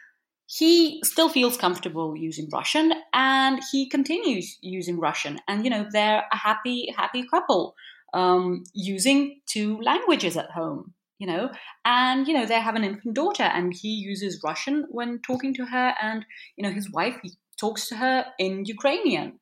[0.48, 5.40] he still feels comfortable using Russian and he continues using Russian.
[5.48, 7.76] And, you know, they're a happy, happy couple
[8.14, 11.52] um, using two languages at home, you know.
[11.84, 15.66] And, you know, they have an infant daughter and he uses Russian when talking to
[15.66, 15.94] her.
[16.02, 16.26] And,
[16.56, 17.20] you know, his wife
[17.60, 19.40] talks to her in Ukrainian.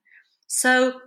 [0.48, 1.00] So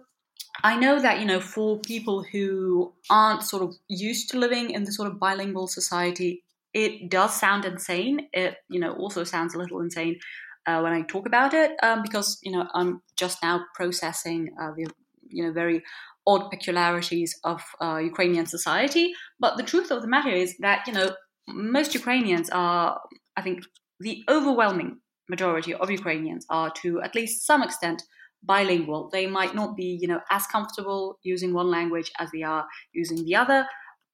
[0.63, 4.85] I know that, you know, for people who aren't sort of used to living in
[4.85, 6.45] the sort of bilingual society,
[6.75, 8.29] it does sound insane.
[8.33, 10.19] It, you know, also sounds a little insane
[10.67, 14.73] uh, when I talk about it um, because, you know, I'm just now processing uh,
[14.77, 14.87] the,
[15.29, 15.83] you know, very
[16.27, 19.13] odd peculiarities of uh, Ukrainian society.
[19.41, 21.11] But the truth of the matter is that, you know,
[21.47, 23.01] most Ukrainians are,
[23.37, 23.65] I think,
[24.01, 24.99] the overwhelming
[25.29, 28.03] majority of Ukrainians are to at least some extent
[28.43, 29.09] bilingual.
[29.11, 33.25] They might not be, you know, as comfortable using one language as they are using
[33.25, 33.67] the other,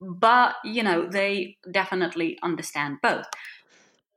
[0.06, 3.26] but you know they definitely understand both.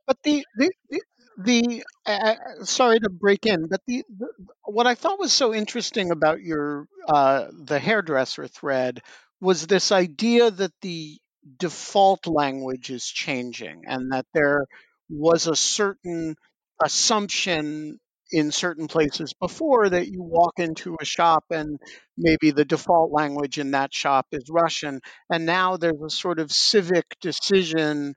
[0.06, 1.02] But the the the,
[1.38, 4.28] the uh, sorry to break in but the, the,
[4.64, 9.02] what i thought was so interesting about your uh, the hairdresser thread
[9.40, 11.20] was this idea that the
[11.58, 14.66] default language is changing and that there
[15.10, 16.36] was a certain
[16.82, 18.00] assumption
[18.32, 21.80] in certain places before that you walk into a shop and
[22.18, 25.00] maybe the default language in that shop is Russian.
[25.32, 28.16] And now there's a sort of civic decision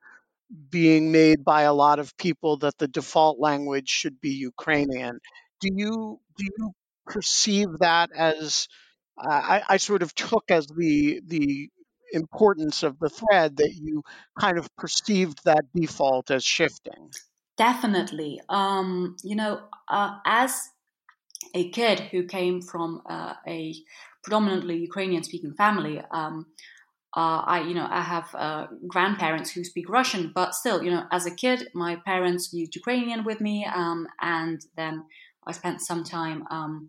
[0.70, 5.18] being made by a lot of people that the default language should be Ukrainian.
[5.60, 6.72] Do you do you
[7.06, 8.68] perceive that as
[9.22, 11.68] uh, I, I sort of took as the the
[12.12, 14.02] importance of the thread that you
[14.38, 17.10] kind of perceived that default as shifting?
[17.60, 18.40] Definitely.
[18.48, 20.70] Um, you know, uh, as
[21.54, 23.74] a kid who came from uh, a
[24.24, 26.46] predominantly Ukrainian speaking family, um,
[27.14, 31.04] uh, I, you know, I have uh, grandparents who speak Russian, but still, you know,
[31.12, 35.04] as a kid, my parents used Ukrainian with me, um, and then
[35.46, 36.88] I spent some time um,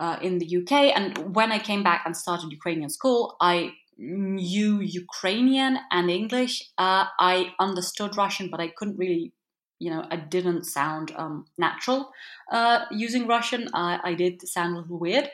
[0.00, 0.72] uh, in the UK.
[0.96, 6.54] And when I came back and started Ukrainian school, I knew Ukrainian and English.
[6.78, 9.34] Uh, I understood Russian, but I couldn't really,
[9.78, 12.10] you know, I didn't sound um, natural
[12.50, 13.68] uh, using Russian.
[13.74, 15.30] I, I did sound a little weird,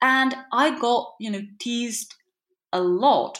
[0.00, 2.14] and I got, you know, teased
[2.72, 3.38] a lot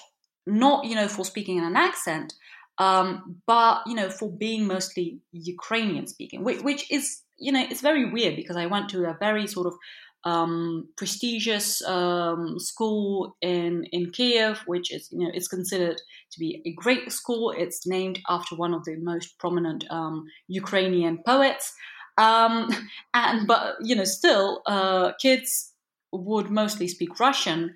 [0.48, 2.34] not you know for speaking in an accent,
[2.78, 7.82] um, but you know for being mostly Ukrainian speaking, which, which is you know it's
[7.82, 9.74] very weird because I went to a very sort of
[10.24, 16.00] um, prestigious um, school in in Kiev, which is you know it's considered
[16.32, 17.52] to be a great school.
[17.56, 21.72] It's named after one of the most prominent um, Ukrainian poets,
[22.18, 22.68] um,
[23.14, 25.72] and but you know still uh, kids
[26.12, 27.74] would mostly speak Russian.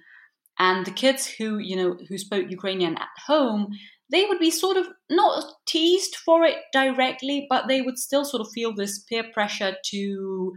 [0.59, 3.69] And the kids who, you know, who spoke Ukrainian at home,
[4.11, 8.43] they would be sort of not teased for it directly, but they would still sort
[8.43, 10.55] of feel this peer pressure to,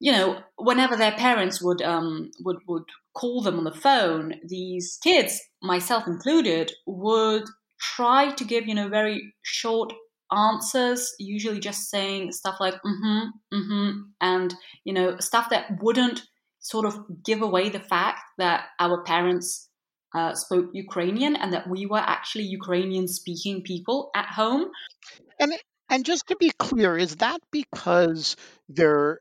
[0.00, 2.84] you know, whenever their parents would um, would would
[3.14, 7.44] call them on the phone, these kids, myself included, would
[7.78, 9.92] try to give you know very short
[10.32, 16.22] answers, usually just saying stuff like mm-hmm, mm-hmm, and you know stuff that wouldn't
[16.60, 19.68] sort of give away the fact that our parents
[20.14, 24.70] uh, spoke Ukrainian and that we were actually Ukrainian speaking people at home.
[25.38, 25.52] And
[25.90, 28.36] and just to be clear, is that because
[28.68, 29.20] there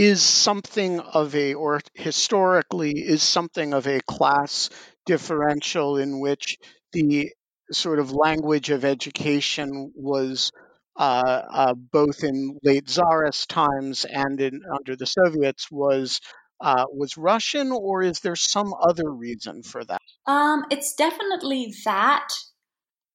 [0.00, 4.70] is something of a, or historically is something of a class
[5.04, 6.56] differential in which
[6.92, 7.30] the
[7.70, 10.52] sort of language of education was
[10.96, 16.22] uh, uh, both in late Tsarist times and in under the Soviets was
[16.62, 20.00] uh, was Russian, or is there some other reason for that?
[20.26, 22.28] Um, it's definitely that.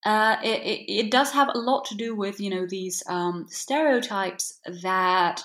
[0.06, 3.48] Uh, it, it, it, does have a lot to do with you know these um,
[3.50, 5.42] stereotypes that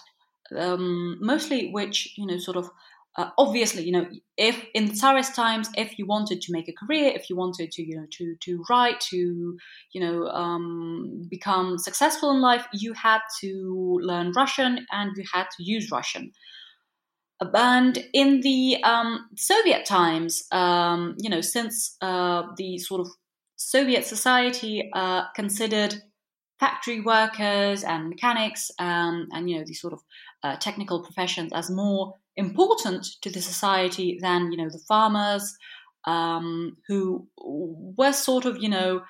[0.57, 2.70] um, mostly which you know sort of
[3.16, 7.12] uh, obviously you know if in tsarist times if you wanted to make a career
[7.14, 9.57] if you wanted to you know to to write to
[9.92, 15.46] you know um, become successful in life you had to learn russian and you had
[15.57, 16.32] to use russian.
[17.42, 23.09] And in the um, Soviet times, um, you know, since uh, the sort of
[23.57, 26.03] Soviet society uh, considered
[26.61, 30.00] factory workers and mechanics um, and you know these sort of
[30.44, 35.56] uh, technical professions as more important to the society than you know the farmers
[36.06, 39.00] um, who were sort of you know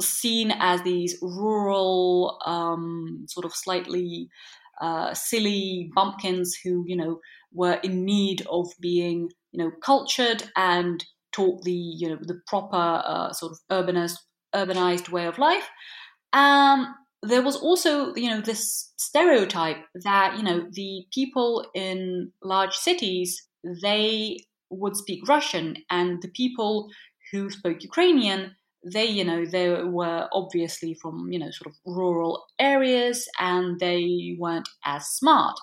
[0.00, 4.28] seen as these rural um, sort of slightly
[4.80, 7.18] uh, silly bumpkins who you know
[7.52, 13.02] were in need of being, you know, cultured and taught the, you know, the proper
[13.04, 14.18] uh, sort of urbanized,
[14.54, 15.68] urbanized way of life.
[16.32, 22.74] Um, there was also, you know, this stereotype that, you know, the people in large
[22.74, 23.46] cities,
[23.82, 24.38] they
[24.70, 26.88] would speak Russian and the people
[27.32, 28.54] who spoke Ukrainian,
[28.84, 34.36] they, you know, they were obviously from, you know, sort of rural areas and they
[34.38, 35.58] weren't as smart.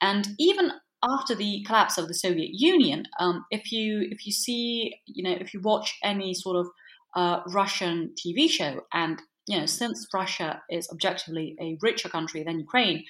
[0.00, 4.94] And even after the collapse of the Soviet Union, um, if you if you see
[5.06, 6.66] you know if you watch any sort of
[7.14, 12.60] uh, Russian TV show, and you know since Russia is objectively a richer country than
[12.60, 13.04] Ukraine,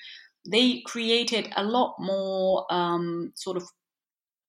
[0.50, 3.64] they created a lot more um, sort of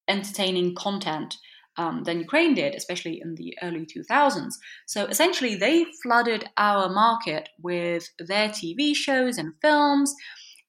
[0.08, 1.36] entertaining content
[1.78, 4.54] um, than Ukraine did, especially in the early 2000s.
[4.86, 10.14] So essentially, they flooded our market with their TV shows and films.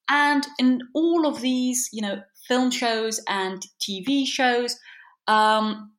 [0.09, 4.79] And in all of these, you know, film shows and TV shows,
[5.27, 5.93] um,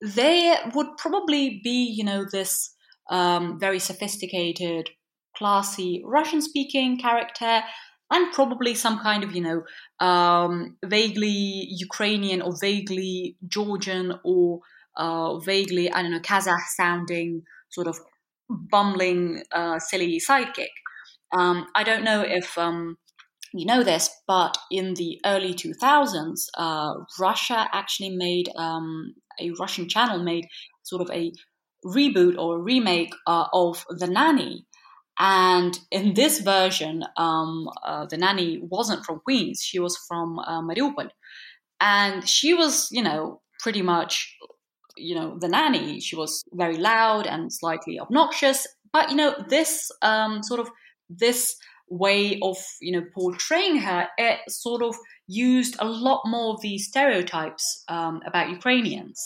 [0.00, 2.74] there would probably be, you know, this
[3.10, 4.90] um, very sophisticated,
[5.36, 7.62] classy Russian speaking character
[8.10, 14.60] and probably some kind of, you know, um, vaguely Ukrainian or vaguely Georgian or
[14.96, 17.98] uh, vaguely, I don't know, Kazakh sounding sort of
[18.48, 20.74] bumbling, uh, silly sidekick.
[21.36, 22.96] Um, I don't know if um,
[23.52, 29.88] you know this, but in the early 2000s, uh, Russia actually made um, a Russian
[29.88, 30.46] channel made
[30.84, 31.32] sort of a
[31.86, 34.66] reboot or remake uh, of The Nanny.
[35.18, 40.60] And in this version, um, uh, the nanny wasn't from Queens; she was from uh,
[40.60, 41.08] Mariupol,
[41.80, 44.36] and she was, you know, pretty much,
[44.96, 46.00] you know, the nanny.
[46.00, 50.68] She was very loud and slightly obnoxious, but you know, this um, sort of
[51.08, 51.56] this
[51.88, 54.96] way of you know portraying her, it sort of
[55.28, 59.18] used a lot more of these stereotypes um, about Ukrainians.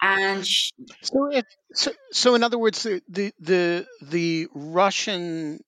[0.00, 0.70] And she,
[1.02, 1.30] so,
[1.74, 5.60] so, so in other words, the, the the the Russian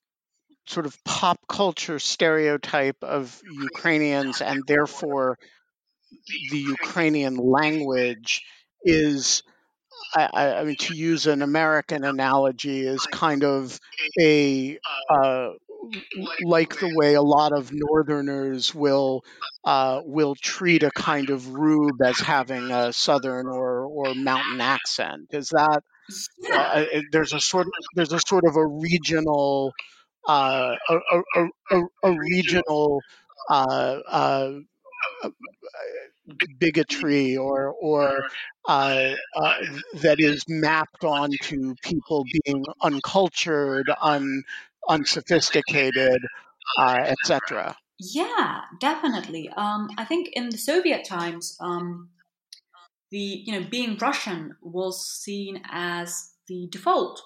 [0.67, 5.39] sort of pop culture stereotype of Ukrainians and therefore
[6.51, 8.43] the Ukrainian language
[8.85, 9.43] is,
[10.15, 10.29] I,
[10.61, 13.79] I mean, to use an American analogy, is kind of
[14.21, 14.79] a
[15.11, 15.51] uh,
[16.43, 19.25] like the way a lot of Northerners will
[19.65, 25.29] uh, will treat a kind of rube as having a Southern or or mountain accent.
[25.31, 25.83] Is that
[26.53, 29.73] uh, there's a sort of, there's a sort of a regional
[30.29, 33.01] uh, a, a, a, a, regional
[33.49, 34.51] uh, uh,
[36.59, 38.25] bigotry or or
[38.69, 39.55] uh, uh,
[39.95, 44.43] that is mapped onto people being uncultured, un,
[44.89, 46.23] unsophisticated,
[46.79, 47.77] uh, etc.
[47.99, 49.51] Yeah, definitely.
[49.57, 52.09] Um, I think in the Soviet times, um,
[53.11, 57.23] the you know being Russian was seen as the default.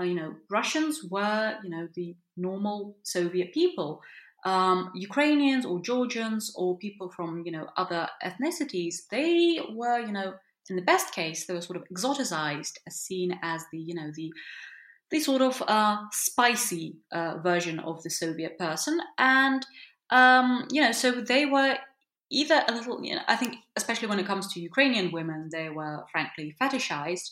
[0.00, 4.02] Uh, you know, Russians were you know the normal Soviet people.
[4.44, 10.34] Um, Ukrainians or Georgians or people from you know other ethnicities, they were you know
[10.70, 14.10] in the best case they were sort of exoticized, as seen as the you know
[14.14, 14.32] the
[15.10, 19.64] the sort of uh, spicy uh, version of the Soviet person, and
[20.10, 21.76] um, you know so they were
[22.30, 25.70] either a little you know I think especially when it comes to Ukrainian women they
[25.70, 27.30] were frankly fetishized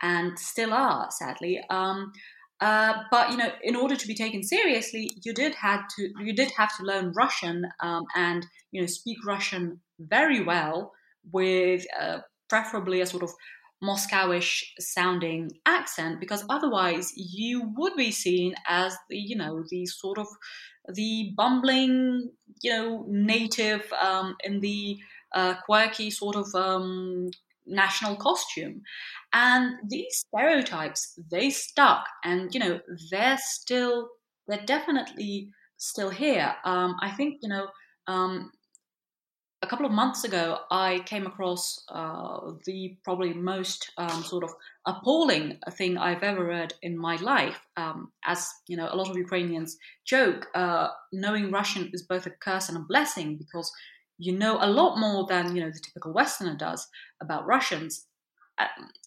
[0.00, 1.60] and still are sadly.
[1.70, 2.12] Um,
[2.60, 6.32] uh, but you know, in order to be taken seriously, you did had to you
[6.32, 10.92] did have to learn Russian um, and you know speak Russian very well
[11.30, 12.18] with uh,
[12.48, 13.30] preferably a sort of
[13.82, 20.18] Moscowish sounding accent, because otherwise you would be seen as the you know the sort
[20.18, 20.26] of
[20.94, 22.30] the bumbling
[22.62, 24.98] you know native um, in the
[25.34, 27.30] uh, quirky sort of um,
[27.66, 28.82] national costume.
[29.32, 34.08] And these stereotypes, they stuck, and you know, they're still,
[34.46, 36.54] they're definitely still here.
[36.64, 37.68] Um, I think, you know,
[38.06, 38.50] um,
[39.62, 44.50] a couple of months ago, I came across uh, the probably most um, sort of
[44.86, 47.60] appalling thing I've ever read in my life.
[47.76, 52.30] Um, as you know, a lot of Ukrainians joke, uh, knowing Russian is both a
[52.30, 53.72] curse and a blessing because
[54.18, 56.86] you know a lot more than you know the typical Westerner does
[57.20, 58.06] about Russians,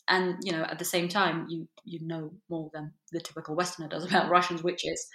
[0.09, 3.87] and you know at the same time you you know more than the typical Westerner
[3.87, 5.07] does about Russians, which is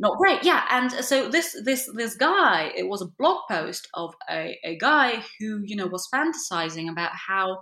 [0.00, 0.42] not great.
[0.42, 4.78] Yeah, and so this this this guy, it was a blog post of a, a
[4.78, 7.58] guy who you know was fantasizing about how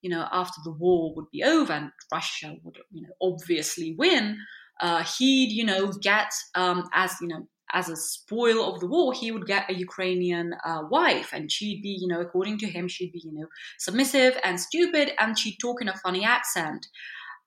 [0.00, 4.38] you know after the war would be over and Russia would you know obviously win.
[4.80, 9.12] Uh, he'd you know get um, as you know as a spoil of the war,
[9.12, 12.86] he would get a Ukrainian uh, wife, and she'd be, you know, according to him,
[12.86, 13.46] she'd be, you know,
[13.78, 16.86] submissive and stupid, and she'd talk in a funny accent.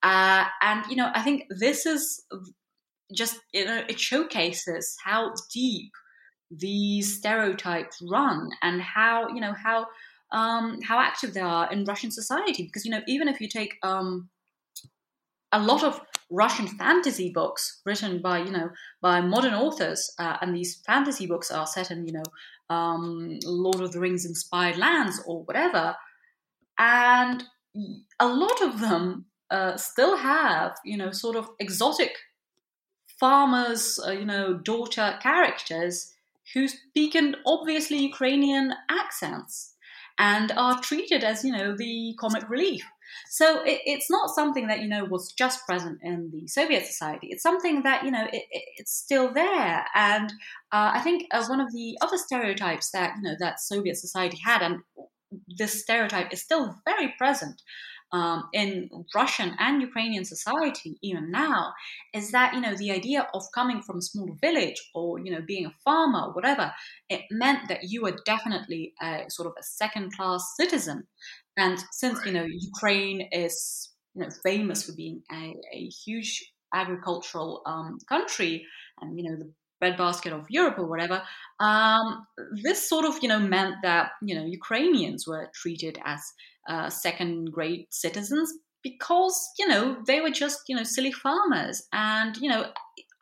[0.02, 2.26] Uh, and you know, I think this is
[3.14, 5.92] just, you know, it showcases how deep
[6.52, 9.88] these stereotypes run, and how, you know, how
[10.32, 12.64] um, how active they are in Russian society.
[12.64, 14.30] Because you know, even if you take um,
[15.52, 16.00] a lot of
[16.30, 18.70] Russian fantasy books written by you know
[19.02, 23.82] by modern authors, uh, and these fantasy books are set in you know um, Lord
[23.82, 25.96] of the Rings inspired lands or whatever,
[26.78, 27.44] and
[28.20, 32.12] a lot of them uh, still have you know sort of exotic
[33.20, 36.14] farmers uh, you know daughter characters
[36.54, 39.74] who speak in obviously Ukrainian accents
[40.18, 42.86] and are treated as you know the comic relief
[43.30, 47.28] so it, it's not something that you know was just present in the Soviet society.
[47.32, 50.32] It's something that you know it, it, it's still there, and
[50.72, 54.40] uh, I think uh, one of the other stereotypes that you know that Soviet society
[54.44, 54.80] had, and
[55.58, 57.62] this stereotype is still very present.
[58.12, 61.74] Um, in Russian and Ukrainian society, even now,
[62.14, 65.42] is that you know the idea of coming from a small village or you know
[65.46, 66.72] being a farmer, or whatever,
[67.10, 71.08] it meant that you were definitely a sort of a second-class citizen,
[71.58, 76.32] and since you know Ukraine is you know famous for being a, a huge
[76.74, 78.66] agricultural um, country,
[79.02, 81.22] and you know the breadbasket of Europe or whatever,
[81.60, 82.26] um,
[82.64, 86.22] this sort of you know meant that you know Ukrainians were treated as
[86.70, 88.52] uh, second-grade citizens
[88.84, 92.66] because you know they were just you know silly farmers, and you know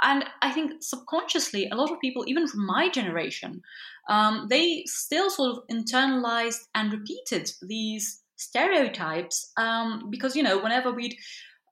[0.04, 3.62] and I think subconsciously, a lot of people, even from my generation,
[4.10, 10.92] um, they still sort of internalized and repeated these stereotypes um, because you know whenever
[10.92, 11.16] we'd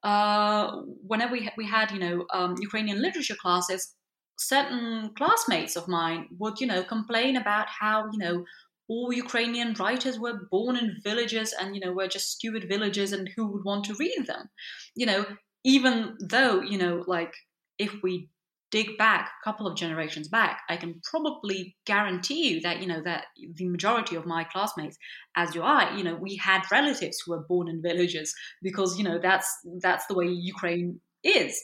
[0.02, 0.70] uh,
[1.06, 3.94] whenever we, we had you know um, Ukrainian literature classes,
[4.36, 8.44] certain classmates of mine would you know complain about how you know
[8.88, 13.30] all Ukrainian writers were born in villages and, you know, were just stupid villages and
[13.34, 14.48] who would want to read them?
[14.94, 15.24] You know,
[15.64, 17.32] even though, you know, like
[17.78, 18.28] if we
[18.70, 23.02] dig back a couple of generations back, I can probably guarantee you that, you know,
[23.02, 24.98] that the majority of my classmates,
[25.36, 29.04] as do I, you know, we had relatives who were born in villages because, you
[29.04, 29.48] know, that's
[29.80, 31.62] that's the way Ukraine is.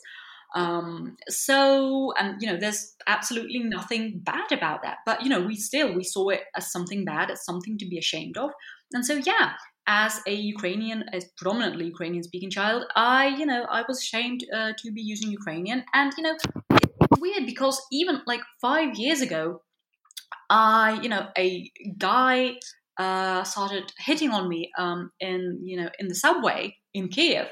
[0.55, 4.99] Um, so, and you know, there's absolutely nothing bad about that.
[5.05, 7.99] But you know, we still we saw it as something bad, as something to be
[7.99, 8.51] ashamed of.
[8.93, 9.53] And so, yeah,
[9.89, 14.73] as a Ukrainian, as predominantly Ukrainian speaking child, I, you know, I was ashamed uh,
[14.79, 15.85] to be using Ukrainian.
[15.95, 19.63] And, you know, it's weird because even like five years ago,
[20.51, 22.57] I, you know, a guy
[22.99, 27.49] uh, started hitting on me um, in, you know, in the subway in Kiev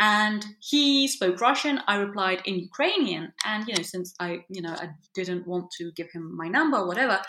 [0.00, 1.80] and he spoke Russian.
[1.86, 5.92] I replied in Ukrainian, and you know, since I, you know, I didn't want to
[5.92, 7.20] give him my number, or whatever,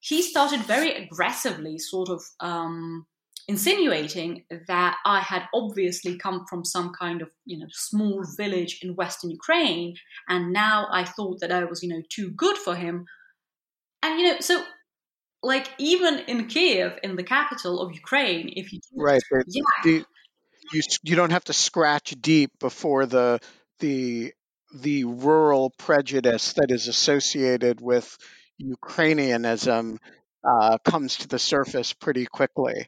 [0.00, 3.06] he started very aggressively, sort of um,
[3.48, 8.94] insinuating that I had obviously come from some kind of, you know, small village in
[8.94, 9.94] Western Ukraine,
[10.28, 13.06] and now I thought that I was, you know, too good for him,
[14.02, 14.62] and you know, so
[15.42, 20.04] like even in Kiev, in the capital of Ukraine, if you do, right, yeah you
[20.72, 23.40] you you don't have to scratch deep before the
[23.80, 24.32] the
[24.74, 28.16] the rural prejudice that is associated with
[28.60, 29.98] Ukrainianism
[30.44, 32.86] uh, comes to the surface pretty quickly.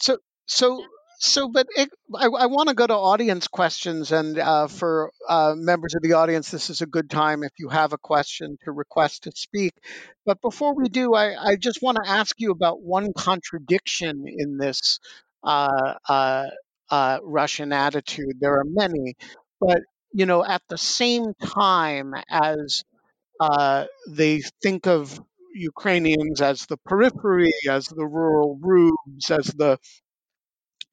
[0.00, 0.82] So so
[1.20, 5.54] so, but it, I, I want to go to audience questions, and uh, for uh,
[5.56, 8.70] members of the audience, this is a good time if you have a question to
[8.70, 9.72] request to speak.
[10.24, 14.58] But before we do, I, I just want to ask you about one contradiction in
[14.58, 15.00] this
[15.42, 16.46] uh, uh,
[16.90, 18.38] uh, Russian attitude.
[18.40, 19.16] There are many,
[19.60, 19.80] but
[20.12, 22.84] you know, at the same time as
[23.40, 25.20] uh, they think of
[25.54, 29.78] Ukrainians as the periphery, as the rural rubes, as the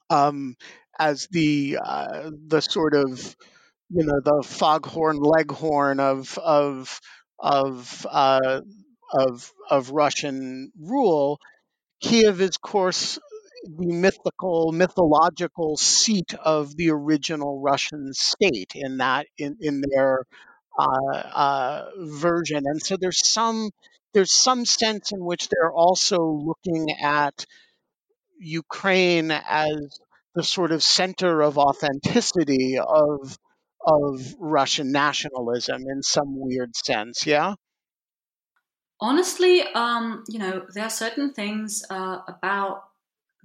[0.09, 0.55] um,
[0.99, 3.35] as the uh, the sort of
[3.89, 7.01] you know the foghorn leghorn of of
[7.39, 8.61] of uh,
[9.13, 11.39] of of Russian rule.
[12.01, 13.19] Kiev is, of course,
[13.65, 20.25] the mythical, mythological seat of the original Russian state in that in in their
[20.77, 23.71] uh, uh, version, and so there's some
[24.13, 27.45] there's some sense in which they're also looking at
[28.39, 29.99] Ukraine as
[30.35, 33.37] the sort of center of authenticity of
[33.85, 37.25] of Russian nationalism in some weird sense.
[37.25, 37.55] Yeah.
[38.99, 42.85] Honestly, um, you know, there are certain things uh, about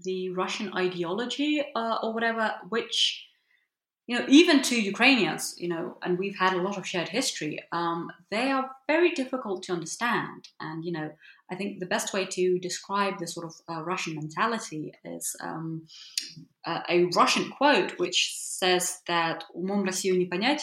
[0.03, 3.25] the Russian ideology uh, or whatever, which
[4.07, 7.59] you know, even to Ukrainians, you know, and we've had a lot of shared history,
[7.71, 10.49] um, they are very difficult to understand.
[10.59, 11.09] And, you know,
[11.49, 15.87] I think the best way to describe the sort of uh, Russian mentality is um,
[16.65, 20.61] uh, a Russian quote which says that умом Россию не понять,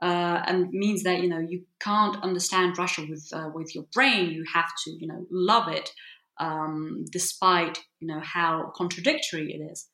[0.00, 4.30] uh, and means that you know you can't understand Russia with uh, with your brain.
[4.30, 5.90] You have to you know love it,
[6.39, 9.87] um, despite you know how contradictory it is.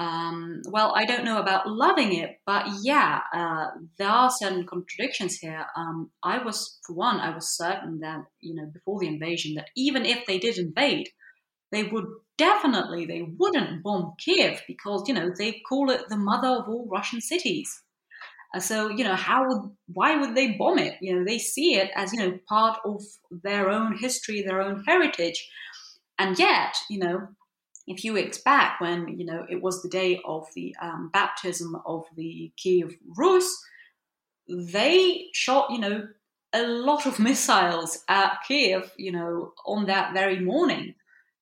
[0.00, 3.66] Um, well, I don't know about loving it, but yeah, uh,
[3.98, 5.66] there are certain contradictions here.
[5.76, 9.70] Um, I was, for one, I was certain that, you know, before the invasion, that
[9.76, 11.08] even if they did invade,
[11.72, 12.04] they would
[12.36, 16.86] definitely, they wouldn't bomb Kiev because, you know, they call it the mother of all
[16.88, 17.82] Russian cities.
[18.54, 20.94] Uh, so, you know, how would, why would they bomb it?
[21.00, 23.02] You know, they see it as, you know, part of
[23.42, 25.44] their own history, their own heritage.
[26.18, 27.28] And yet, you know,
[27.88, 31.76] a few weeks back when you know it was the day of the um, baptism
[31.86, 33.64] of the Kiev Rus,
[34.48, 36.08] they shot you know
[36.52, 40.94] a lot of missiles at Kiev, you know, on that very morning.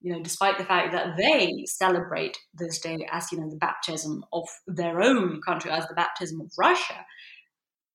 [0.02, 4.24] You know, despite the fact that they celebrate this day as you know the baptism
[4.32, 7.04] of their own country, as the baptism of Russia,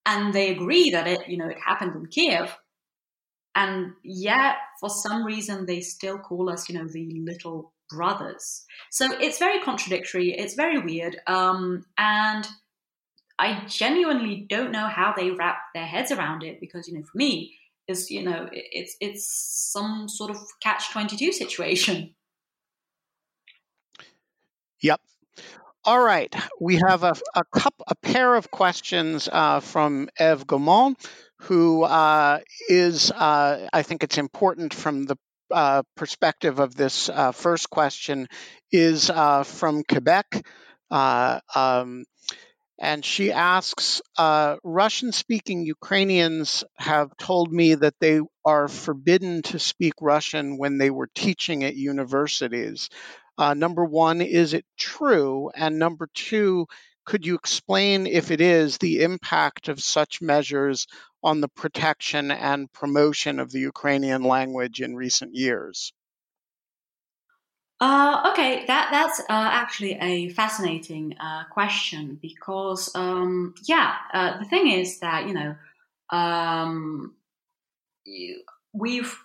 [0.06, 2.58] and they agree that it you know it happened in Kiev,
[3.56, 8.66] and yet for some reason they still call us you know the little brothers.
[8.90, 10.34] So it's very contradictory.
[10.34, 11.18] It's very weird.
[11.28, 12.48] Um, and
[13.38, 17.18] I genuinely don't know how they wrap their heads around it because, you know, for
[17.18, 19.28] me, is you know, it's it's
[19.72, 22.14] some sort of catch twenty two situation.
[24.82, 25.02] Yep.
[25.84, 31.04] All right, we have a, a cup, a pair of questions uh, from Eve Gaumont,
[31.42, 32.40] who uh,
[32.70, 35.18] is, uh, I think it's important from the
[35.50, 38.28] uh, perspective of this uh, first question
[38.72, 40.46] is uh, from Quebec.
[40.90, 42.06] Uh, um,
[42.80, 49.94] and she asks Russian speaking Ukrainians have told me that they are forbidden to speak
[50.02, 52.90] Russian when they were teaching at universities.
[53.38, 55.52] Number one, is it true?
[55.56, 56.68] And number two,
[57.06, 60.88] could you explain, if it is, the impact of such measures
[61.24, 65.94] on the protection and promotion of the Ukrainian language in recent years?
[67.80, 74.46] Uh, okay, that that's uh, actually a fascinating uh, question because um, yeah, uh, the
[74.46, 75.56] thing is that you know
[76.12, 77.16] um,
[78.72, 79.18] we've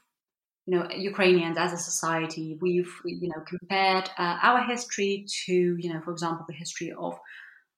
[0.67, 5.93] you know Ukrainians as a society we've you know compared uh, our history to you
[5.93, 7.19] know for example the history of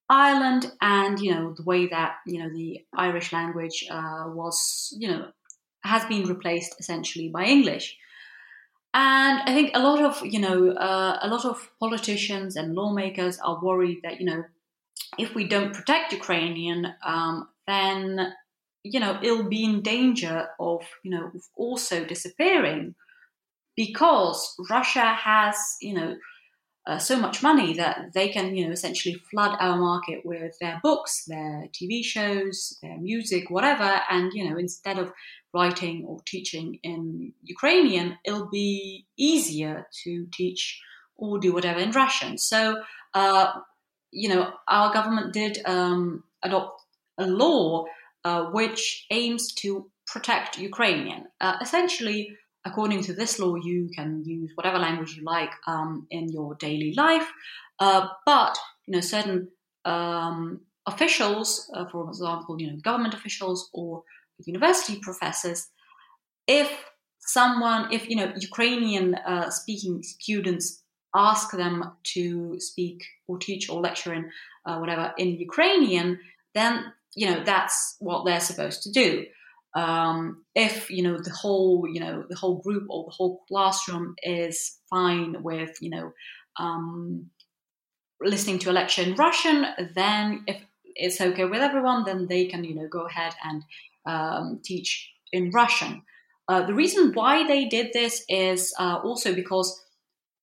[0.09, 5.09] Ireland and you know the way that you know the Irish language uh, was you
[5.09, 5.28] know
[5.84, 7.96] has been replaced essentially by English.
[8.94, 13.38] And I think a lot of you know uh, a lot of politicians and lawmakers
[13.38, 14.44] are worried that you know
[15.18, 18.32] if we don't protect Ukrainian, um, then
[18.82, 22.94] you know it'll be in danger of you know also disappearing
[23.76, 26.16] because Russia has you know
[26.86, 30.80] uh, so much money that they can you know essentially flood our market with their
[30.82, 35.12] books, their TV shows, their music, whatever, and you know instead of
[35.54, 40.80] writing or teaching in Ukrainian, it'll be easier to teach
[41.16, 42.38] or do whatever in Russian.
[42.38, 42.82] So,
[43.14, 43.52] uh,
[44.10, 46.82] you know, our government did um, adopt
[47.18, 47.86] a law
[48.24, 51.26] uh, which aims to protect Ukrainian.
[51.40, 56.28] Uh, essentially, according to this law, you can use whatever language you like um, in
[56.28, 57.28] your daily life,
[57.78, 59.48] uh, but you know, certain
[59.84, 64.02] um, officials, uh, for example, you know, government officials or
[64.46, 65.68] university professors,
[66.46, 66.70] if
[67.20, 70.82] someone, if you know, Ukrainian uh, speaking students
[71.14, 74.30] ask them to speak or teach or lecture in
[74.66, 76.18] uh, whatever in Ukrainian,
[76.54, 79.24] then you know that's what they're supposed to do.
[79.74, 84.14] Um, if you know the whole, you know, the whole group or the whole classroom
[84.22, 86.12] is fine with, you know,
[86.58, 87.30] um,
[88.20, 92.64] listening to a lecture in Russian, then if it's okay with everyone, then they can,
[92.64, 93.62] you know, go ahead and
[94.06, 96.02] um, teach in Russian.
[96.48, 99.84] Uh, the reason why they did this is uh, also because,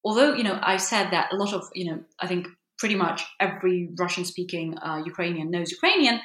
[0.03, 2.47] although you know, I said that a lot of you know, I think
[2.78, 6.19] pretty much every Russian-speaking uh, Ukrainian knows Ukrainian.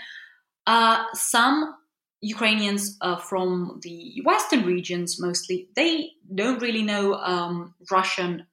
[0.66, 1.74] Uh, some
[2.20, 8.46] Ukrainians uh, from the Western regions, mostly, they don't really know um, Russian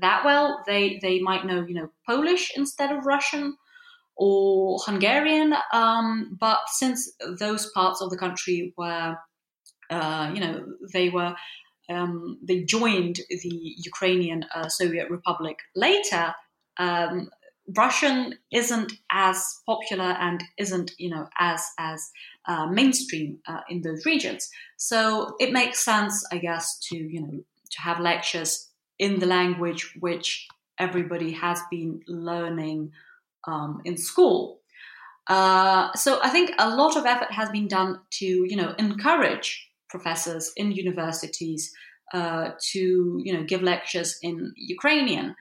[0.00, 0.62] that well.
[0.66, 3.56] They they might know you know Polish instead of Russian
[4.16, 5.54] or Hungarian.
[5.72, 9.16] Um, but since those parts of the country were,
[9.90, 11.34] uh, you know, they were,
[11.90, 16.34] um, they joined the Ukrainian uh, Soviet Republic later.
[16.78, 17.30] Um,
[17.76, 22.10] Russian isn't as popular and isn't, you know, as as
[22.46, 24.48] uh, mainstream uh, in those regions.
[24.76, 29.94] So it makes sense, I guess, to you know to have lectures in the language
[30.00, 30.46] which
[30.78, 32.92] everybody has been learning
[33.46, 34.60] um, in school.
[35.26, 39.70] Uh, so I think a lot of effort has been done to, you know, encourage
[39.88, 41.72] professors in universities
[42.12, 45.34] uh, to, you know, give lectures in Ukrainian.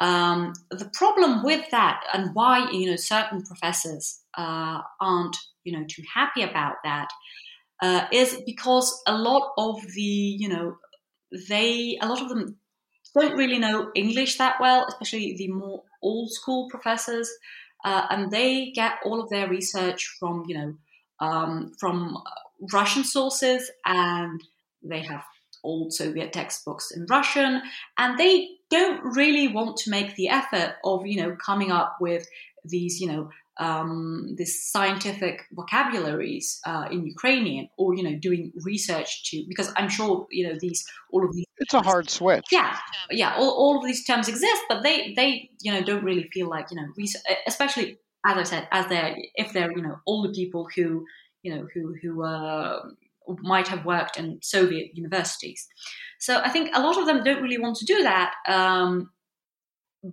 [0.00, 5.84] Um, the problem with that, and why you know certain professors uh, aren't, you know,
[5.88, 7.08] too happy about that,
[7.82, 10.76] uh, is because a lot of the, you know,
[11.48, 12.56] they a lot of them
[13.14, 17.30] don't really know English that well, especially the more old school professors,
[17.84, 20.74] uh, and they get all of their research from you know
[21.20, 22.16] um, from
[22.72, 24.42] Russian sources, and
[24.82, 25.24] they have
[25.62, 27.62] old Soviet textbooks in Russian,
[27.98, 32.26] and they don't really want to make the effort of you know coming up with
[32.64, 33.30] these you know
[33.60, 39.90] um, this scientific vocabularies uh, in Ukrainian, or you know, doing research to because I'm
[39.90, 41.44] sure you know these all of these.
[41.58, 42.46] It's a hard switch.
[42.50, 42.78] Yeah,
[43.10, 43.34] yeah.
[43.36, 46.70] All, all of these terms exist, but they they you know don't really feel like
[46.70, 50.66] you know, research, especially as I said, as they're if they're you know older people
[50.74, 51.04] who
[51.42, 52.80] you know who who uh,
[53.42, 55.68] might have worked in Soviet universities.
[56.18, 58.32] So I think a lot of them don't really want to do that.
[58.48, 59.10] Um,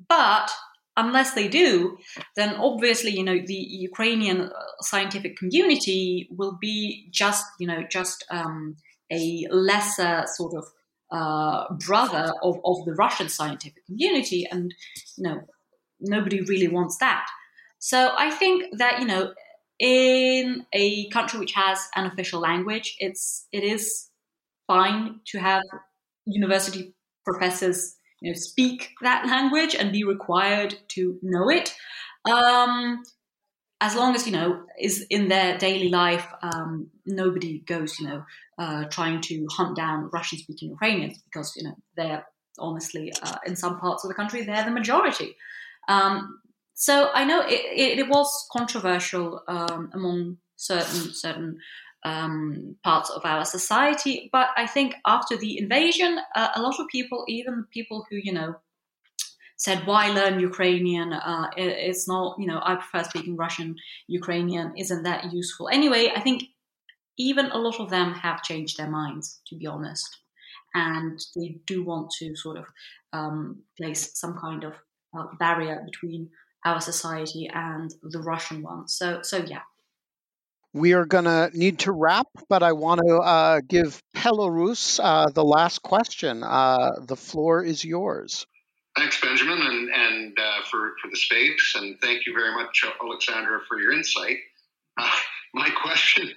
[0.09, 0.51] but
[0.97, 1.97] unless they do,
[2.35, 8.25] then obviously, you know, the Ukrainian uh, scientific community will be just, you know, just
[8.31, 8.75] um,
[9.11, 10.65] a lesser sort of
[11.11, 14.45] uh, brother of, of the Russian scientific community.
[14.51, 14.73] And,
[15.17, 15.41] you know,
[16.01, 17.25] nobody really wants that.
[17.79, 19.33] So I think that, you know,
[19.79, 24.09] in a country which has an official language, it's, it is
[24.65, 25.61] fine to have
[26.25, 31.73] university professors you know, speak that language and be required to know it.
[32.29, 33.03] Um,
[33.79, 38.23] as long as you know is in their daily life, um, nobody goes you know
[38.57, 42.25] uh, trying to hunt down Russian-speaking Ukrainians because you know they're
[42.59, 45.35] honestly uh, in some parts of the country they're the majority.
[45.87, 46.39] Um,
[46.73, 51.59] so I know it, it, it was controversial um, among certain certain
[52.07, 56.85] um, parts of our society, but I think after the invasion, uh, a lot of
[56.95, 58.49] people, even people who you know
[59.57, 61.09] said, why learn Ukrainian?
[61.13, 63.75] Uh, it, it's not, you know, I prefer speaking Russian.
[64.07, 65.67] Ukrainian isn't that useful.
[65.79, 66.43] Anyway, I think
[67.29, 70.09] even a lot of them have changed their minds, to be honest.
[70.75, 72.65] And they do want to sort of
[73.13, 74.73] um, place some kind of
[75.17, 76.29] uh, barrier between
[76.63, 78.87] our society and the Russian one.
[78.87, 79.65] So, so yeah.
[80.77, 85.25] We are going to need to wrap, but I want to uh, give Belarus uh,
[85.33, 86.43] the last question.
[86.43, 88.45] Uh, the floor is yours.
[88.95, 91.73] Thanks, Benjamin, and, and uh, for, for the space.
[91.75, 94.37] And thank you very much, Alexandra, for your insight.
[94.97, 95.09] Uh,
[95.55, 96.29] my question,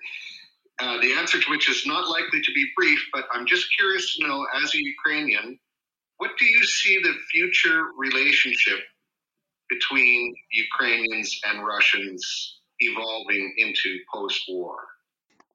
[0.78, 4.16] uh, the answer to which is not likely to be brief, but I'm just curious
[4.16, 5.58] to know, as a Ukrainian,
[6.16, 8.80] what do you see the future relationship
[9.68, 14.76] between Ukrainians and Russians evolving into post war?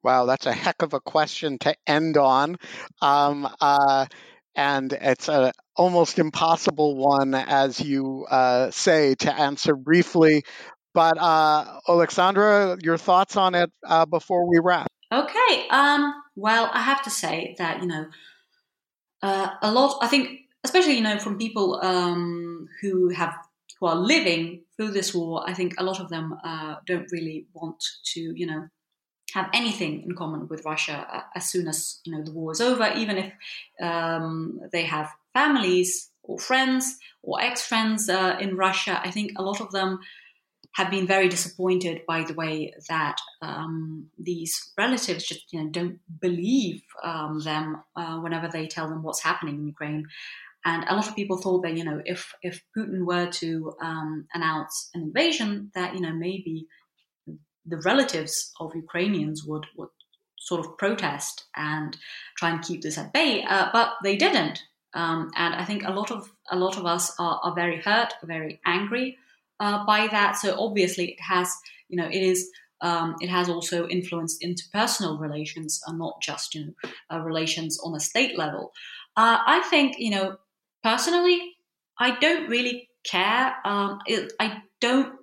[0.02, 2.56] Wow, that's a heck of a question to end on.
[3.02, 4.06] Um, uh,
[4.54, 10.44] and it's an almost impossible one, as you uh, say, to answer briefly.
[10.94, 14.86] But uh, Alexandra, your thoughts on it uh, before we wrap?
[15.12, 15.68] Okay.
[15.70, 18.06] Um, well, I have to say that you know
[19.22, 19.98] uh, a lot.
[20.00, 23.34] I think, especially you know, from people um, who have
[23.78, 27.46] who are living through this war, I think a lot of them uh, don't really
[27.54, 28.68] want to, you know,
[29.34, 32.60] have anything in common with Russia uh, as soon as you know the war is
[32.60, 33.32] over, even if
[33.80, 39.00] um, they have families or friends or ex-friends uh, in Russia.
[39.02, 40.00] I think a lot of them
[40.76, 45.98] have been very disappointed by the way that um, these relatives just you know don't
[46.20, 50.06] believe um, them uh, whenever they tell them what's happening in Ukraine.
[50.66, 54.26] And a lot of people thought that you know if if Putin were to um,
[54.34, 56.66] announce an invasion, that you know maybe
[57.64, 59.88] the relatives of Ukrainians would, would
[60.38, 61.96] sort of protest and
[62.36, 64.60] try and keep this at bay, uh, but they didn't.
[64.94, 68.14] Um, and I think a lot of a lot of us are, are very hurt,
[68.24, 69.18] very angry
[69.60, 70.36] uh, by that.
[70.36, 71.48] So obviously, it has
[71.88, 72.50] you know it is
[72.80, 77.94] um, it has also influenced interpersonal relations, and not just you know uh, relations on
[77.94, 78.72] a state level.
[79.16, 80.36] Uh, I think you know
[80.88, 81.38] personally,
[81.98, 83.54] I don't really care.
[83.64, 85.16] Um, it, I don't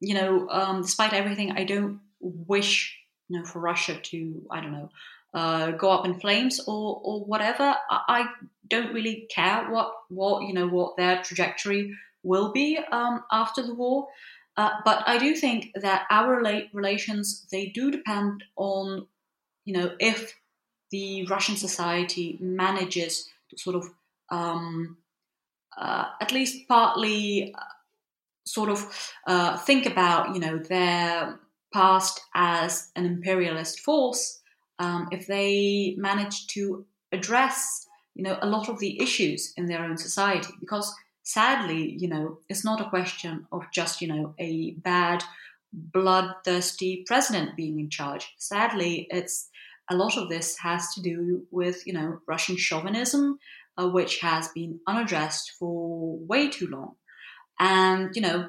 [0.00, 2.96] you know, um, despite everything, I don't wish,
[3.28, 4.90] you know, for Russia to, I don't know,
[5.34, 7.74] uh, go up in flames or or whatever.
[7.90, 8.26] I, I,
[8.70, 13.74] don't really care what what you know what their trajectory will be um, after the
[13.74, 14.08] war.
[14.58, 19.06] Uh, but I do think that our rela- relations they do depend on,
[19.64, 20.34] you know, if
[20.90, 23.88] the Russian society manages to sort of
[24.30, 24.96] um,
[25.76, 27.54] uh, at least partly
[28.44, 28.86] sort of
[29.26, 31.38] uh, think about, you know, their
[31.72, 34.40] past as an imperialist force,
[34.78, 39.84] um, if they manage to address, you know, a lot of the issues in their
[39.84, 44.72] own society, because sadly, you know, it's not a question of just, you know, a
[44.78, 45.22] bad,
[45.72, 48.32] bloodthirsty president being in charge.
[48.38, 49.50] Sadly, it's
[49.90, 53.38] a lot of this has to do with, you know, Russian chauvinism,
[53.78, 56.94] uh, which has been unaddressed for way too long.
[57.60, 58.48] And, you know,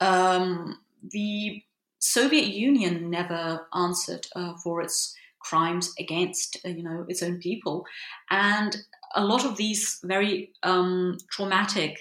[0.00, 0.78] um,
[1.10, 1.62] the
[1.98, 7.86] Soviet Union never answered uh, for its crimes against, uh, you know, its own people.
[8.30, 8.76] And
[9.14, 11.98] a lot of these very um, traumatic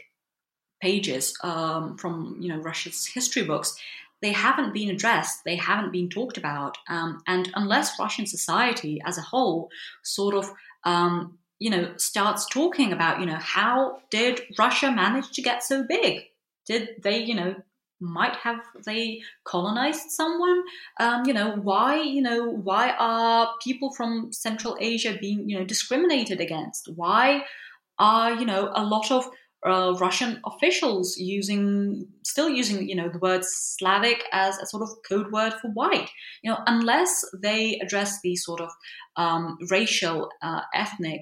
[0.82, 3.78] pages um, from, you know, Russia's history books,
[4.22, 6.78] they haven't been addressed, they haven't been talked about.
[6.88, 9.70] Um, and unless Russian society as a whole
[10.04, 10.52] sort of
[10.86, 15.86] um, you know, starts talking about, you know, how did Russia manage to get so
[15.88, 16.24] big?
[16.68, 17.56] Did they, you know,
[18.02, 20.62] might have they colonized someone?
[21.00, 25.64] Um, you know, why, you know, why are people from Central Asia being, you know,
[25.64, 26.90] discriminated against?
[26.98, 27.46] Why
[27.98, 29.30] are, you know, a lot of
[29.66, 34.90] uh, Russian officials using, still using, you know, the word Slavic as a sort of
[35.08, 36.10] code word for white.
[36.44, 38.70] You know, unless they address these sort of
[39.16, 41.22] um, racial, uh, ethnic,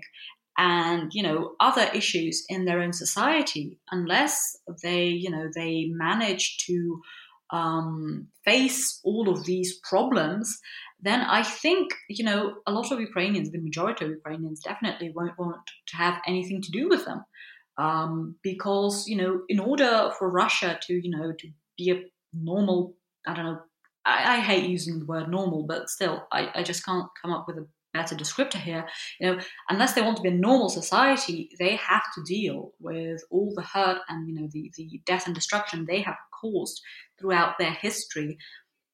[0.57, 6.57] and you know other issues in their own society, unless they, you know, they manage
[6.65, 7.01] to
[7.51, 10.59] um, face all of these problems,
[11.01, 15.37] then I think, you know, a lot of Ukrainians, the majority of Ukrainians definitely won't
[15.37, 17.25] want to have anything to do with them
[17.77, 21.47] um, because you know in order for Russia to you know to
[21.77, 22.03] be a
[22.33, 22.95] normal
[23.25, 23.59] I don't know.
[24.05, 27.45] I, I, hate using the word normal, but still, I, I just can't come up
[27.47, 28.87] with a better descriptor here.
[29.19, 33.23] You know, unless they want to be a normal society, they have to deal with
[33.29, 36.81] all the hurt and you know the the death and destruction they have caused
[37.19, 38.37] throughout their history.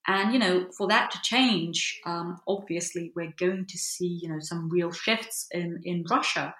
[0.06, 4.40] And you know, for that to change, um, obviously, we're going to see you know
[4.40, 6.54] some real shifts in in Russia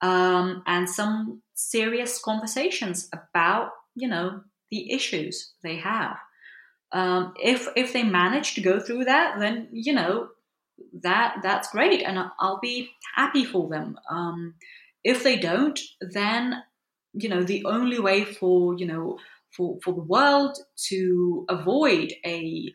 [0.00, 6.18] um, and some serious conversations about you know the issues they have.
[6.92, 10.28] Um, if if they manage to go through that, then you know
[11.02, 13.98] that that's great, and I'll be happy for them.
[14.10, 14.54] Um,
[15.02, 16.62] if they don't, then
[17.12, 19.18] you know the only way for you know
[19.56, 22.72] for for the world to avoid a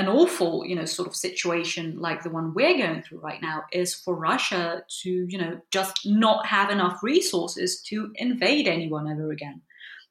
[0.00, 3.62] an awful you know sort of situation like the one we're going through right now
[3.70, 9.30] is for Russia to you know just not have enough resources to invade anyone ever
[9.30, 9.60] again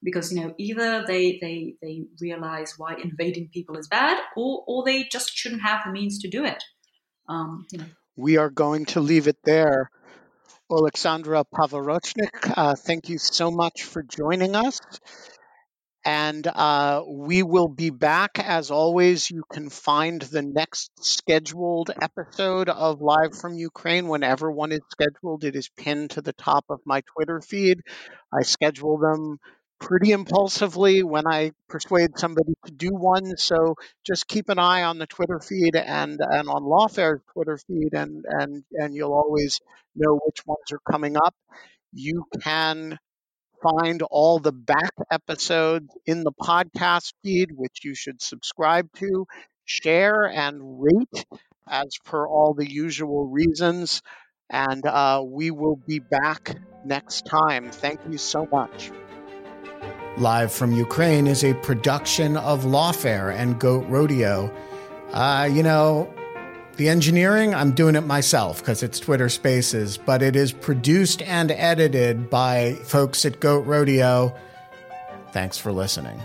[0.04, 4.86] because you know either they they they realize why invading people is bad or or
[4.86, 6.64] they just shouldn't have the means to do it
[7.28, 7.86] um, you know.
[8.16, 9.90] we are going to leave it there
[10.72, 14.80] Alexandra Povoroznik, uh, thank you so much for joining us.
[16.12, 19.30] And uh, we will be back as always.
[19.30, 25.43] You can find the next scheduled episode of Live from Ukraine whenever one is scheduled.
[25.43, 27.82] It is pinned to the top of my Twitter feed.
[28.34, 29.38] I schedule them
[29.80, 33.38] pretty impulsively when I persuade somebody to do one.
[33.38, 37.93] So just keep an eye on the Twitter feed and, and on Lawfare's Twitter feed,
[37.93, 39.60] and, and, and you'll always
[39.95, 41.36] know which ones are coming up.
[41.93, 42.97] You can
[43.62, 49.26] find all the back episodes in the podcast feed, which you should subscribe to,
[49.66, 51.26] share, and rate
[51.68, 54.01] as per all the usual reasons.
[54.49, 57.70] And uh, we will be back next time.
[57.72, 58.91] Thank you so much.
[60.18, 64.51] Live from Ukraine is a production of Lawfare and Goat Rodeo.
[65.14, 66.12] Uh, you know,
[66.80, 71.52] the engineering, I'm doing it myself because it's Twitter Spaces, but it is produced and
[71.52, 74.34] edited by folks at Goat Rodeo.
[75.34, 76.22] Thanks for listening.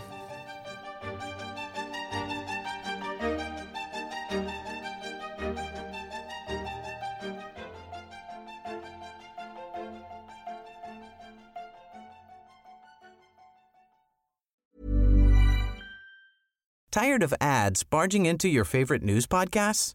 [16.92, 19.94] Tired of ads barging into your favorite news podcasts?